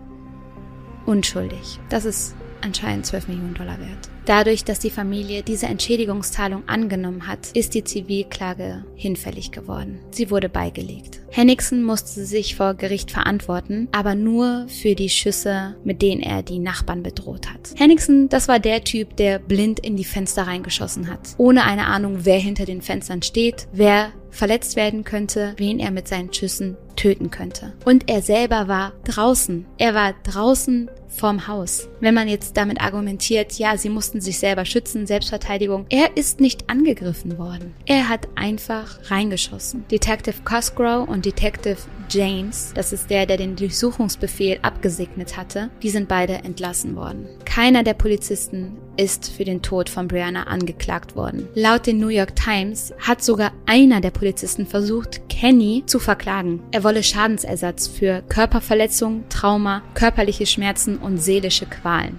Unschuldig. 1.07 1.79
Das 1.91 2.05
ist 2.05 2.35
anscheinend 2.61 3.07
12 3.07 3.29
Millionen 3.29 3.55
Dollar 3.55 3.79
wert. 3.79 4.11
Dadurch, 4.26 4.64
dass 4.64 4.78
die 4.78 4.90
Familie 4.90 5.43
diese 5.43 5.66
Entschädigungszahlung 5.66 6.66
angenommen 6.66 7.26
hat, 7.26 7.50
ist 7.52 7.75
die 7.75 7.85
Zivilklage 7.85 8.85
hinfällig 8.97 9.50
geworden. 9.50 9.99
Sie 10.11 10.31
wurde 10.31 10.49
beigelegt. 10.49 11.21
Henningsen 11.28 11.83
musste 11.83 12.25
sich 12.25 12.57
vor 12.57 12.75
Gericht 12.75 13.11
verantworten, 13.11 13.88
aber 13.93 14.14
nur 14.14 14.66
für 14.69 14.95
die 14.95 15.09
Schüsse, 15.09 15.75
mit 15.85 16.00
denen 16.00 16.23
er 16.23 16.43
die 16.43 16.59
Nachbarn 16.59 17.02
bedroht 17.02 17.50
hat. 17.50 17.75
Henningsen, 17.76 18.28
das 18.28 18.49
war 18.49 18.61
der 18.61 18.85
Typ, 18.85 19.16
der 19.16 19.40
blind 19.40 19.81
in 19.81 19.97
die 19.97 20.04
Fenster 20.04 20.47
reingeschossen 20.47 21.11
hat, 21.11 21.35
ohne 21.37 21.64
eine 21.64 21.87
Ahnung, 21.87 22.21
wer 22.21 22.38
hinter 22.38 22.64
den 22.64 22.83
Fenstern 22.83 23.21
steht, 23.23 23.66
wer 23.73 24.12
verletzt 24.31 24.76
werden 24.76 25.04
könnte, 25.04 25.54
wen 25.59 25.78
er 25.78 25.90
mit 25.90 26.09
seinen 26.09 26.33
Schüssen 26.33 26.76
töten 26.97 27.31
könnte. 27.31 27.73
Und 27.85 28.09
er 28.09 28.23
selber 28.23 28.69
war 28.69 28.93
draußen. 29.04 29.66
Er 29.78 29.95
war 29.95 30.14
draußen 30.25 30.90
vorm 31.14 31.47
Haus. 31.47 31.88
Wenn 32.00 32.14
man 32.14 32.28
jetzt 32.28 32.56
damit 32.56 32.80
argumentiert, 32.80 33.59
ja, 33.59 33.76
sie 33.76 33.88
mussten 33.88 34.21
sich 34.21 34.38
selber 34.38 34.64
schützen, 34.64 35.06
Selbstverteidigung, 35.06 35.87
er 35.88 36.16
ist 36.16 36.40
nicht 36.40 36.68
angegriffen 36.68 37.38
worden. 37.38 37.75
Er 37.87 38.09
hat 38.09 38.28
einfach 38.35 38.99
reingeschossen. 39.11 39.85
Detective 39.90 40.42
Cosgrove 40.44 41.09
und 41.09 41.25
Detective 41.25 41.78
James, 42.11 42.73
das 42.75 42.92
ist 42.92 43.09
der, 43.11 43.26
der 43.26 43.37
den 43.37 43.56
Durchsuchungsbefehl 43.56 44.59
abgesegnet 44.62 45.37
hatte, 45.37 45.71
die 45.83 45.90
sind 45.90 46.09
beide 46.09 46.35
entlassen 46.35 46.97
worden. 46.97 47.26
Keiner 47.44 47.83
der 47.83 47.94
Polizisten 47.94 48.76
ist 48.96 49.30
für 49.30 49.44
den 49.44 49.62
Tod 49.62 49.88
von 49.88 50.08
Brianna 50.08 50.44
angeklagt 50.44 51.16
worden. 51.16 51.48
Laut 51.54 51.86
den 51.86 51.98
New 51.98 52.08
York 52.08 52.36
Times 52.36 52.92
hat 52.98 53.22
sogar 53.22 53.52
einer 53.66 54.00
der 54.00 54.10
Polizisten 54.10 54.66
versucht, 54.66 55.28
Kenny 55.28 55.82
zu 55.86 55.98
verklagen. 55.98 56.60
Er 56.70 56.84
wolle 56.84 57.02
Schadensersatz 57.02 57.88
für 57.88 58.22
Körperverletzung, 58.28 59.24
Trauma, 59.28 59.82
körperliche 59.94 60.46
Schmerzen 60.46 60.98
und 60.98 61.18
seelische 61.18 61.66
Qualen. 61.66 62.18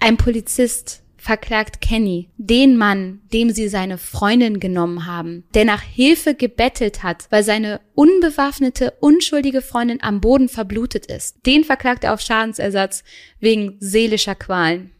Ein 0.00 0.16
Polizist 0.16 1.02
verklagt 1.16 1.80
Kenny, 1.80 2.30
den 2.38 2.76
Mann, 2.76 3.20
dem 3.32 3.50
sie 3.50 3.68
seine 3.68 3.98
Freundin 3.98 4.60
genommen 4.60 5.06
haben, 5.06 5.44
der 5.54 5.64
nach 5.64 5.82
Hilfe 5.82 6.34
gebettelt 6.34 7.02
hat, 7.02 7.26
weil 7.30 7.42
seine 7.42 7.80
unbewaffnete, 7.94 8.94
unschuldige 9.00 9.60
Freundin 9.60 10.02
am 10.02 10.20
Boden 10.20 10.48
verblutet 10.48 11.06
ist. 11.06 11.36
Den 11.44 11.64
verklagt 11.64 12.04
er 12.04 12.14
auf 12.14 12.20
Schadensersatz 12.20 13.02
wegen 13.40 13.76
seelischer 13.80 14.36
Qualen. 14.36 14.92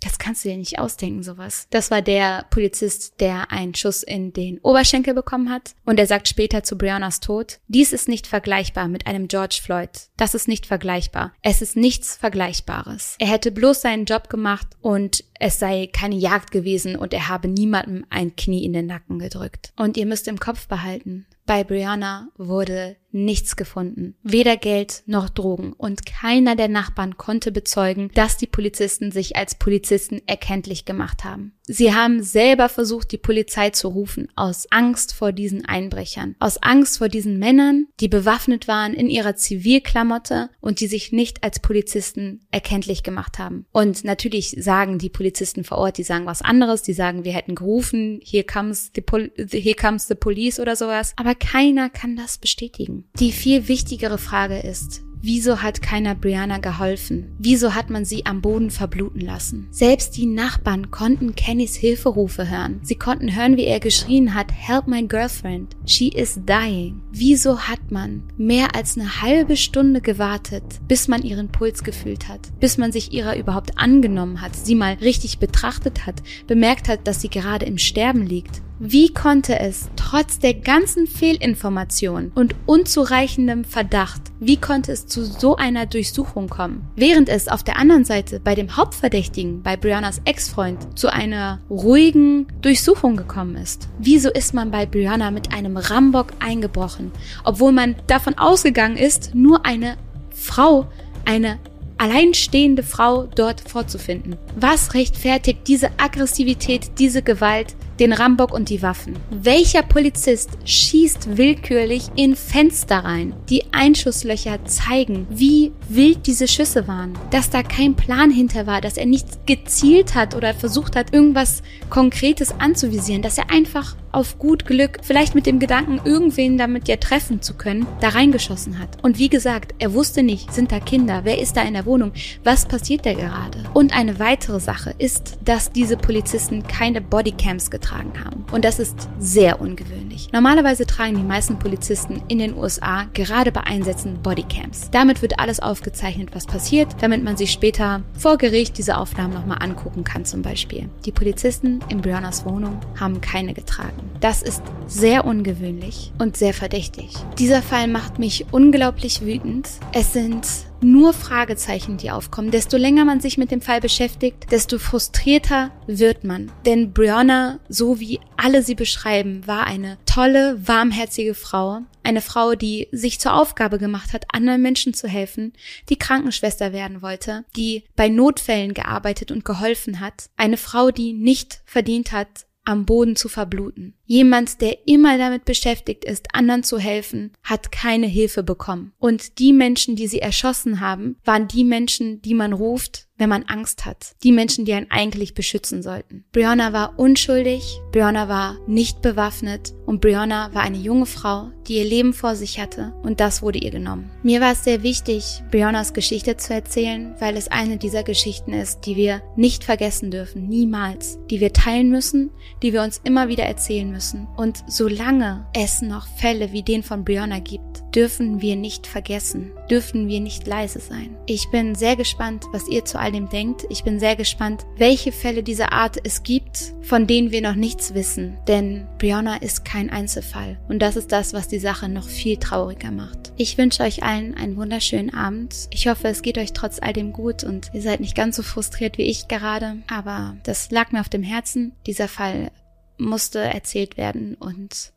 Das 0.00 0.18
kannst 0.18 0.44
du 0.44 0.50
dir 0.50 0.56
nicht 0.56 0.78
ausdenken, 0.78 1.22
sowas. 1.22 1.66
Das 1.70 1.90
war 1.90 2.02
der 2.02 2.46
Polizist, 2.50 3.20
der 3.20 3.50
einen 3.50 3.74
Schuss 3.74 4.02
in 4.02 4.32
den 4.32 4.58
Oberschenkel 4.60 5.14
bekommen 5.14 5.50
hat. 5.50 5.74
Und 5.84 5.98
er 5.98 6.06
sagt 6.06 6.28
später 6.28 6.62
zu 6.62 6.78
Briannas 6.78 7.20
Tod, 7.20 7.58
dies 7.68 7.92
ist 7.92 8.08
nicht 8.08 8.26
vergleichbar 8.26 8.88
mit 8.88 9.06
einem 9.06 9.28
George 9.28 9.60
Floyd. 9.62 9.90
Das 10.16 10.34
ist 10.34 10.48
nicht 10.48 10.66
vergleichbar. 10.66 11.32
Es 11.42 11.62
ist 11.62 11.76
nichts 11.76 12.16
Vergleichbares. 12.16 13.16
Er 13.18 13.28
hätte 13.28 13.50
bloß 13.50 13.82
seinen 13.82 14.04
Job 14.04 14.28
gemacht 14.28 14.68
und 14.80 15.24
es 15.40 15.58
sei 15.58 15.88
keine 15.92 16.16
Jagd 16.16 16.50
gewesen 16.50 16.96
und 16.96 17.12
er 17.12 17.28
habe 17.28 17.48
niemandem 17.48 18.04
ein 18.10 18.36
Knie 18.36 18.64
in 18.64 18.72
den 18.72 18.86
Nacken 18.86 19.18
gedrückt. 19.18 19.72
Und 19.76 19.96
ihr 19.96 20.06
müsst 20.06 20.28
im 20.28 20.40
Kopf 20.40 20.68
behalten, 20.68 21.26
bei 21.46 21.64
Brianna 21.64 22.28
wurde 22.36 22.96
nichts 23.10 23.56
gefunden. 23.56 24.14
Weder 24.22 24.56
Geld 24.56 25.02
noch 25.06 25.28
Drogen. 25.28 25.72
Und 25.72 26.06
keiner 26.06 26.56
der 26.56 26.68
Nachbarn 26.68 27.16
konnte 27.16 27.52
bezeugen, 27.52 28.10
dass 28.14 28.36
die 28.36 28.46
Polizisten 28.46 29.12
sich 29.12 29.36
als 29.36 29.54
Polizisten 29.56 30.20
erkenntlich 30.26 30.84
gemacht 30.84 31.24
haben. 31.24 31.52
Sie 31.70 31.94
haben 31.94 32.22
selber 32.22 32.70
versucht, 32.70 33.12
die 33.12 33.18
Polizei 33.18 33.68
zu 33.70 33.88
rufen, 33.88 34.28
aus 34.36 34.66
Angst 34.70 35.12
vor 35.12 35.32
diesen 35.32 35.66
Einbrechern, 35.66 36.34
aus 36.38 36.56
Angst 36.62 36.96
vor 36.96 37.10
diesen 37.10 37.38
Männern, 37.38 37.88
die 38.00 38.08
bewaffnet 38.08 38.68
waren 38.68 38.94
in 38.94 39.10
ihrer 39.10 39.36
Zivilklamotte 39.36 40.48
und 40.60 40.80
die 40.80 40.86
sich 40.86 41.12
nicht 41.12 41.44
als 41.44 41.60
Polizisten 41.60 42.46
erkenntlich 42.50 43.02
gemacht 43.02 43.38
haben. 43.38 43.66
Und 43.70 44.02
natürlich 44.04 44.56
sagen 44.58 44.98
die 44.98 45.10
Polizisten 45.10 45.62
vor 45.62 45.76
Ort, 45.76 45.98
die 45.98 46.04
sagen 46.04 46.24
was 46.24 46.40
anderes, 46.40 46.82
die 46.82 46.94
sagen, 46.94 47.24
wir 47.24 47.32
hätten 47.32 47.54
gerufen, 47.54 48.20
here 48.24 48.44
comes 48.44 48.90
the, 48.94 49.02
here 49.50 49.76
comes 49.76 50.08
the 50.08 50.14
police 50.14 50.58
oder 50.58 50.74
sowas. 50.74 51.12
Aber 51.16 51.34
keiner 51.34 51.90
kann 51.90 52.16
das 52.16 52.38
bestätigen. 52.38 52.97
Die 53.18 53.32
viel 53.32 53.68
wichtigere 53.68 54.18
Frage 54.18 54.58
ist, 54.58 55.02
Wieso 55.20 55.62
hat 55.62 55.82
keiner 55.82 56.14
Brianna 56.14 56.58
geholfen? 56.58 57.34
Wieso 57.38 57.74
hat 57.74 57.90
man 57.90 58.04
sie 58.04 58.24
am 58.24 58.40
Boden 58.40 58.70
verbluten 58.70 59.20
lassen? 59.20 59.66
Selbst 59.72 60.16
die 60.16 60.26
Nachbarn 60.26 60.92
konnten 60.92 61.34
Kennys 61.34 61.74
Hilferufe 61.74 62.48
hören. 62.48 62.78
Sie 62.82 62.94
konnten 62.94 63.34
hören, 63.34 63.56
wie 63.56 63.64
er 63.64 63.80
geschrien 63.80 64.34
hat, 64.34 64.52
Help 64.52 64.86
my 64.86 65.02
girlfriend. 65.02 65.74
She 65.86 66.08
is 66.08 66.38
dying. 66.46 67.02
Wieso 67.10 67.58
hat 67.58 67.90
man 67.90 68.22
mehr 68.36 68.76
als 68.76 68.96
eine 68.96 69.20
halbe 69.20 69.56
Stunde 69.56 70.00
gewartet, 70.00 70.62
bis 70.86 71.08
man 71.08 71.22
ihren 71.22 71.48
Puls 71.48 71.82
gefühlt 71.82 72.28
hat? 72.28 72.40
Bis 72.60 72.78
man 72.78 72.92
sich 72.92 73.12
ihrer 73.12 73.36
überhaupt 73.36 73.76
angenommen 73.76 74.40
hat, 74.40 74.54
sie 74.54 74.76
mal 74.76 74.94
richtig 74.94 75.38
betrachtet 75.38 76.06
hat, 76.06 76.22
bemerkt 76.46 76.88
hat, 76.88 77.08
dass 77.08 77.20
sie 77.20 77.28
gerade 77.28 77.66
im 77.66 77.78
Sterben 77.78 78.24
liegt? 78.24 78.62
Wie 78.80 79.12
konnte 79.12 79.58
es 79.58 79.88
trotz 79.96 80.38
der 80.38 80.54
ganzen 80.54 81.08
Fehlinformation 81.08 82.30
und 82.36 82.54
unzureichendem 82.64 83.64
Verdacht, 83.64 84.22
wie 84.38 84.56
konnte 84.56 84.92
es 84.92 85.08
zu 85.08 85.24
so 85.24 85.56
einer 85.56 85.86
Durchsuchung 85.86 86.48
kommen? 86.48 86.88
Während 86.94 87.28
es 87.28 87.48
auf 87.48 87.64
der 87.64 87.76
anderen 87.76 88.04
Seite 88.04 88.38
bei 88.38 88.54
dem 88.54 88.76
Hauptverdächtigen, 88.76 89.64
bei 89.64 89.76
Briannas 89.76 90.20
Ex-Freund, 90.24 90.96
zu 90.96 91.12
einer 91.12 91.58
ruhigen 91.68 92.46
Durchsuchung 92.62 93.16
gekommen 93.16 93.56
ist. 93.56 93.88
Wieso 93.98 94.30
ist 94.30 94.54
man 94.54 94.70
bei 94.70 94.86
Brianna 94.86 95.32
mit 95.32 95.52
einem 95.52 95.76
Rambock 95.76 96.28
eingebrochen, 96.38 97.10
obwohl 97.42 97.72
man 97.72 97.96
davon 98.06 98.38
ausgegangen 98.38 98.96
ist, 98.96 99.34
nur 99.34 99.66
eine 99.66 99.96
Frau, 100.30 100.86
eine 101.24 101.58
alleinstehende 101.98 102.84
Frau 102.84 103.24
dort 103.24 103.60
vorzufinden. 103.60 104.36
Was 104.54 104.94
rechtfertigt 104.94 105.66
diese 105.66 105.90
Aggressivität, 105.98 106.92
diese 107.00 107.22
Gewalt, 107.22 107.74
den 108.00 108.12
Rambock 108.12 108.52
und 108.52 108.68
die 108.68 108.82
Waffen. 108.82 109.16
Welcher 109.30 109.82
Polizist 109.82 110.50
schießt 110.64 111.36
willkürlich 111.36 112.08
in 112.14 112.36
Fenster 112.36 112.98
rein? 112.98 113.34
Die 113.48 113.64
Einschusslöcher 113.72 114.64
zeigen, 114.64 115.26
wie 115.30 115.72
wild 115.88 116.26
diese 116.26 116.46
Schüsse 116.46 116.86
waren. 116.86 117.18
Dass 117.30 117.50
da 117.50 117.62
kein 117.62 117.96
Plan 117.96 118.30
hinter 118.30 118.66
war, 118.66 118.80
dass 118.80 118.96
er 118.96 119.06
nicht 119.06 119.46
gezielt 119.46 120.14
hat 120.14 120.34
oder 120.34 120.54
versucht 120.54 120.96
hat, 120.96 121.12
irgendwas 121.12 121.62
Konkretes 121.90 122.54
anzuvisieren, 122.60 123.22
dass 123.22 123.38
er 123.38 123.50
einfach 123.50 123.96
auf 124.10 124.38
gut 124.38 124.64
Glück, 124.64 125.00
vielleicht 125.02 125.34
mit 125.34 125.44
dem 125.44 125.58
Gedanken, 125.58 126.00
irgendwen 126.02 126.56
damit 126.56 126.88
ja 126.88 126.96
treffen 126.96 127.42
zu 127.42 127.54
können, 127.54 127.86
da 128.00 128.08
reingeschossen 128.08 128.78
hat. 128.78 128.88
Und 129.02 129.18
wie 129.18 129.28
gesagt, 129.28 129.74
er 129.78 129.92
wusste 129.92 130.22
nicht, 130.22 130.52
sind 130.52 130.72
da 130.72 130.80
Kinder, 130.80 131.20
wer 131.24 131.38
ist 131.38 131.58
da 131.58 131.62
in 131.62 131.74
der 131.74 131.84
Wohnung, 131.84 132.12
was 132.42 132.64
passiert 132.64 133.04
da 133.04 133.12
gerade. 133.12 133.64
Und 133.74 133.94
eine 133.94 134.18
weitere 134.18 134.60
Sache 134.60 134.94
ist, 134.96 135.38
dass 135.44 135.72
diese 135.72 135.98
Polizisten 135.98 136.66
keine 136.66 137.02
Bodycams 137.02 137.70
getragen 137.70 137.87
haben. 137.92 138.44
Und 138.52 138.64
das 138.64 138.78
ist 138.78 139.08
sehr 139.18 139.60
ungewöhnlich. 139.60 140.30
Normalerweise 140.32 140.86
tragen 140.86 141.16
die 141.16 141.22
meisten 141.22 141.58
Polizisten 141.58 142.22
in 142.28 142.38
den 142.38 142.56
USA 142.56 143.06
gerade 143.14 143.52
bei 143.52 143.62
Einsätzen 143.62 144.22
Bodycams. 144.22 144.90
Damit 144.90 145.22
wird 145.22 145.38
alles 145.38 145.60
aufgezeichnet, 145.60 146.30
was 146.34 146.46
passiert, 146.46 146.96
damit 147.00 147.22
man 147.24 147.36
sich 147.36 147.52
später 147.52 148.02
vor 148.16 148.38
Gericht 148.38 148.78
diese 148.78 148.96
Aufnahmen 148.96 149.34
nochmal 149.34 149.58
angucken 149.60 150.04
kann 150.04 150.24
zum 150.24 150.42
Beispiel. 150.42 150.88
Die 151.04 151.12
Polizisten 151.12 151.80
in 151.88 152.00
Briannas 152.00 152.44
Wohnung 152.44 152.80
haben 152.98 153.20
keine 153.20 153.54
getragen. 153.54 154.10
Das 154.20 154.42
ist 154.42 154.62
sehr 154.86 155.24
ungewöhnlich 155.24 156.12
und 156.18 156.36
sehr 156.36 156.54
verdächtig. 156.54 157.12
Dieser 157.38 157.62
Fall 157.62 157.88
macht 157.88 158.18
mich 158.18 158.46
unglaublich 158.50 159.20
wütend. 159.22 159.68
Es 159.92 160.12
sind 160.12 160.46
nur 160.80 161.12
Fragezeichen, 161.12 161.96
die 161.96 162.10
aufkommen. 162.10 162.50
Desto 162.50 162.76
länger 162.76 163.04
man 163.04 163.20
sich 163.20 163.38
mit 163.38 163.50
dem 163.50 163.60
Fall 163.60 163.80
beschäftigt, 163.80 164.50
desto 164.50 164.78
frustrierter 164.78 165.70
wird 165.86 166.24
man. 166.24 166.50
Denn 166.66 166.92
Brianna, 166.92 167.60
so 167.68 168.00
wie 168.00 168.20
alle 168.36 168.62
sie 168.62 168.74
beschreiben, 168.74 169.46
war 169.46 169.66
eine 169.66 169.98
tolle, 170.06 170.58
warmherzige 170.66 171.34
Frau. 171.34 171.80
Eine 172.02 172.22
Frau, 172.22 172.54
die 172.54 172.88
sich 172.92 173.20
zur 173.20 173.34
Aufgabe 173.34 173.78
gemacht 173.78 174.12
hat, 174.12 174.26
anderen 174.32 174.62
Menschen 174.62 174.94
zu 174.94 175.08
helfen, 175.08 175.52
die 175.88 175.98
Krankenschwester 175.98 176.72
werden 176.72 177.02
wollte, 177.02 177.44
die 177.56 177.84
bei 177.96 178.08
Notfällen 178.08 178.72
gearbeitet 178.72 179.30
und 179.30 179.44
geholfen 179.44 180.00
hat. 180.00 180.30
Eine 180.36 180.56
Frau, 180.56 180.90
die 180.90 181.12
nicht 181.12 181.60
verdient 181.66 182.12
hat, 182.12 182.46
am 182.64 182.86
Boden 182.86 183.16
zu 183.16 183.28
verbluten. 183.28 183.97
Jemand, 184.10 184.62
der 184.62 184.88
immer 184.88 185.18
damit 185.18 185.44
beschäftigt 185.44 186.02
ist, 186.02 186.34
anderen 186.34 186.62
zu 186.62 186.78
helfen, 186.78 187.32
hat 187.42 187.70
keine 187.70 188.06
Hilfe 188.06 188.42
bekommen. 188.42 188.92
Und 188.98 189.38
die 189.38 189.52
Menschen, 189.52 189.96
die 189.96 190.06
sie 190.08 190.20
erschossen 190.20 190.80
haben, 190.80 191.16
waren 191.26 191.46
die 191.46 191.62
Menschen, 191.62 192.22
die 192.22 192.32
man 192.32 192.54
ruft, 192.54 193.08
wenn 193.18 193.28
man 193.28 193.42
Angst 193.44 193.84
hat. 193.84 194.14
Die 194.22 194.32
Menschen, 194.32 194.64
die 194.64 194.72
einen 194.72 194.90
eigentlich 194.90 195.34
beschützen 195.34 195.82
sollten. 195.82 196.24
Brianna 196.32 196.72
war 196.72 196.98
unschuldig, 196.98 197.80
Brianna 197.92 198.28
war 198.28 198.56
nicht 198.66 199.02
bewaffnet 199.02 199.74
und 199.84 200.00
Brianna 200.00 200.54
war 200.54 200.62
eine 200.62 200.78
junge 200.78 201.06
Frau, 201.06 201.50
die 201.66 201.78
ihr 201.78 201.84
Leben 201.84 202.14
vor 202.14 202.36
sich 202.36 202.60
hatte 202.60 202.94
und 203.02 203.20
das 203.20 203.42
wurde 203.42 203.58
ihr 203.58 203.70
genommen. 203.70 204.10
Mir 204.22 204.40
war 204.40 204.52
es 204.52 204.64
sehr 204.64 204.82
wichtig, 204.82 205.42
Briannas 205.50 205.92
Geschichte 205.92 206.36
zu 206.36 206.54
erzählen, 206.54 207.14
weil 207.18 207.36
es 207.36 207.48
eine 207.48 207.76
dieser 207.76 208.04
Geschichten 208.04 208.52
ist, 208.52 208.86
die 208.86 208.96
wir 208.96 209.20
nicht 209.36 209.64
vergessen 209.64 210.10
dürfen, 210.10 210.48
niemals, 210.48 211.18
die 211.28 211.40
wir 211.40 211.52
teilen 211.52 211.90
müssen, 211.90 212.30
die 212.62 212.72
wir 212.72 212.82
uns 212.82 213.00
immer 213.04 213.28
wieder 213.28 213.44
erzählen 213.44 213.90
müssen. 213.98 214.28
Und 214.36 214.62
solange 214.68 215.44
es 215.52 215.82
noch 215.82 216.06
Fälle 216.06 216.52
wie 216.52 216.62
den 216.62 216.84
von 216.84 217.04
Brianna 217.04 217.40
gibt, 217.40 217.82
dürfen 217.96 218.40
wir 218.40 218.54
nicht 218.54 218.86
vergessen, 218.86 219.50
dürfen 219.68 220.06
wir 220.06 220.20
nicht 220.20 220.46
leise 220.46 220.78
sein. 220.78 221.16
Ich 221.26 221.50
bin 221.50 221.74
sehr 221.74 221.96
gespannt, 221.96 222.44
was 222.52 222.68
ihr 222.68 222.84
zu 222.84 222.96
all 222.96 223.10
dem 223.10 223.28
denkt. 223.28 223.66
Ich 223.70 223.82
bin 223.82 223.98
sehr 223.98 224.14
gespannt, 224.14 224.66
welche 224.76 225.10
Fälle 225.10 225.42
dieser 225.42 225.72
Art 225.72 225.96
es 226.04 226.22
gibt, 226.22 226.74
von 226.82 227.08
denen 227.08 227.32
wir 227.32 227.42
noch 227.42 227.56
nichts 227.56 227.94
wissen. 227.94 228.38
Denn 228.46 228.86
Brianna 228.98 229.38
ist 229.38 229.64
kein 229.64 229.90
Einzelfall. 229.90 230.60
Und 230.68 230.78
das 230.78 230.94
ist 230.94 231.10
das, 231.10 231.32
was 231.32 231.48
die 231.48 231.58
Sache 231.58 231.88
noch 231.88 232.06
viel 232.06 232.36
trauriger 232.36 232.92
macht. 232.92 233.32
Ich 233.36 233.58
wünsche 233.58 233.82
euch 233.82 234.04
allen 234.04 234.36
einen 234.36 234.56
wunderschönen 234.56 235.12
Abend. 235.12 235.68
Ich 235.72 235.88
hoffe, 235.88 236.06
es 236.06 236.22
geht 236.22 236.38
euch 236.38 236.52
trotz 236.52 236.78
all 236.80 236.92
dem 236.92 237.12
gut 237.12 237.42
und 237.42 237.70
ihr 237.72 237.82
seid 237.82 237.98
nicht 237.98 238.14
ganz 238.14 238.36
so 238.36 238.44
frustriert 238.44 238.96
wie 238.96 239.02
ich 239.10 239.26
gerade. 239.26 239.78
Aber 239.88 240.36
das 240.44 240.70
lag 240.70 240.92
mir 240.92 241.00
auf 241.00 241.08
dem 241.08 241.24
Herzen. 241.24 241.72
Dieser 241.84 242.06
Fall 242.06 242.52
musste 242.98 243.40
erzählt 243.40 243.96
werden 243.96 244.34
und 244.34 244.92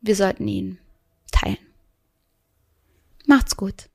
wir 0.00 0.16
sollten 0.16 0.46
ihn 0.46 0.78
teilen. 1.32 1.58
Macht's 3.26 3.56
gut. 3.56 3.88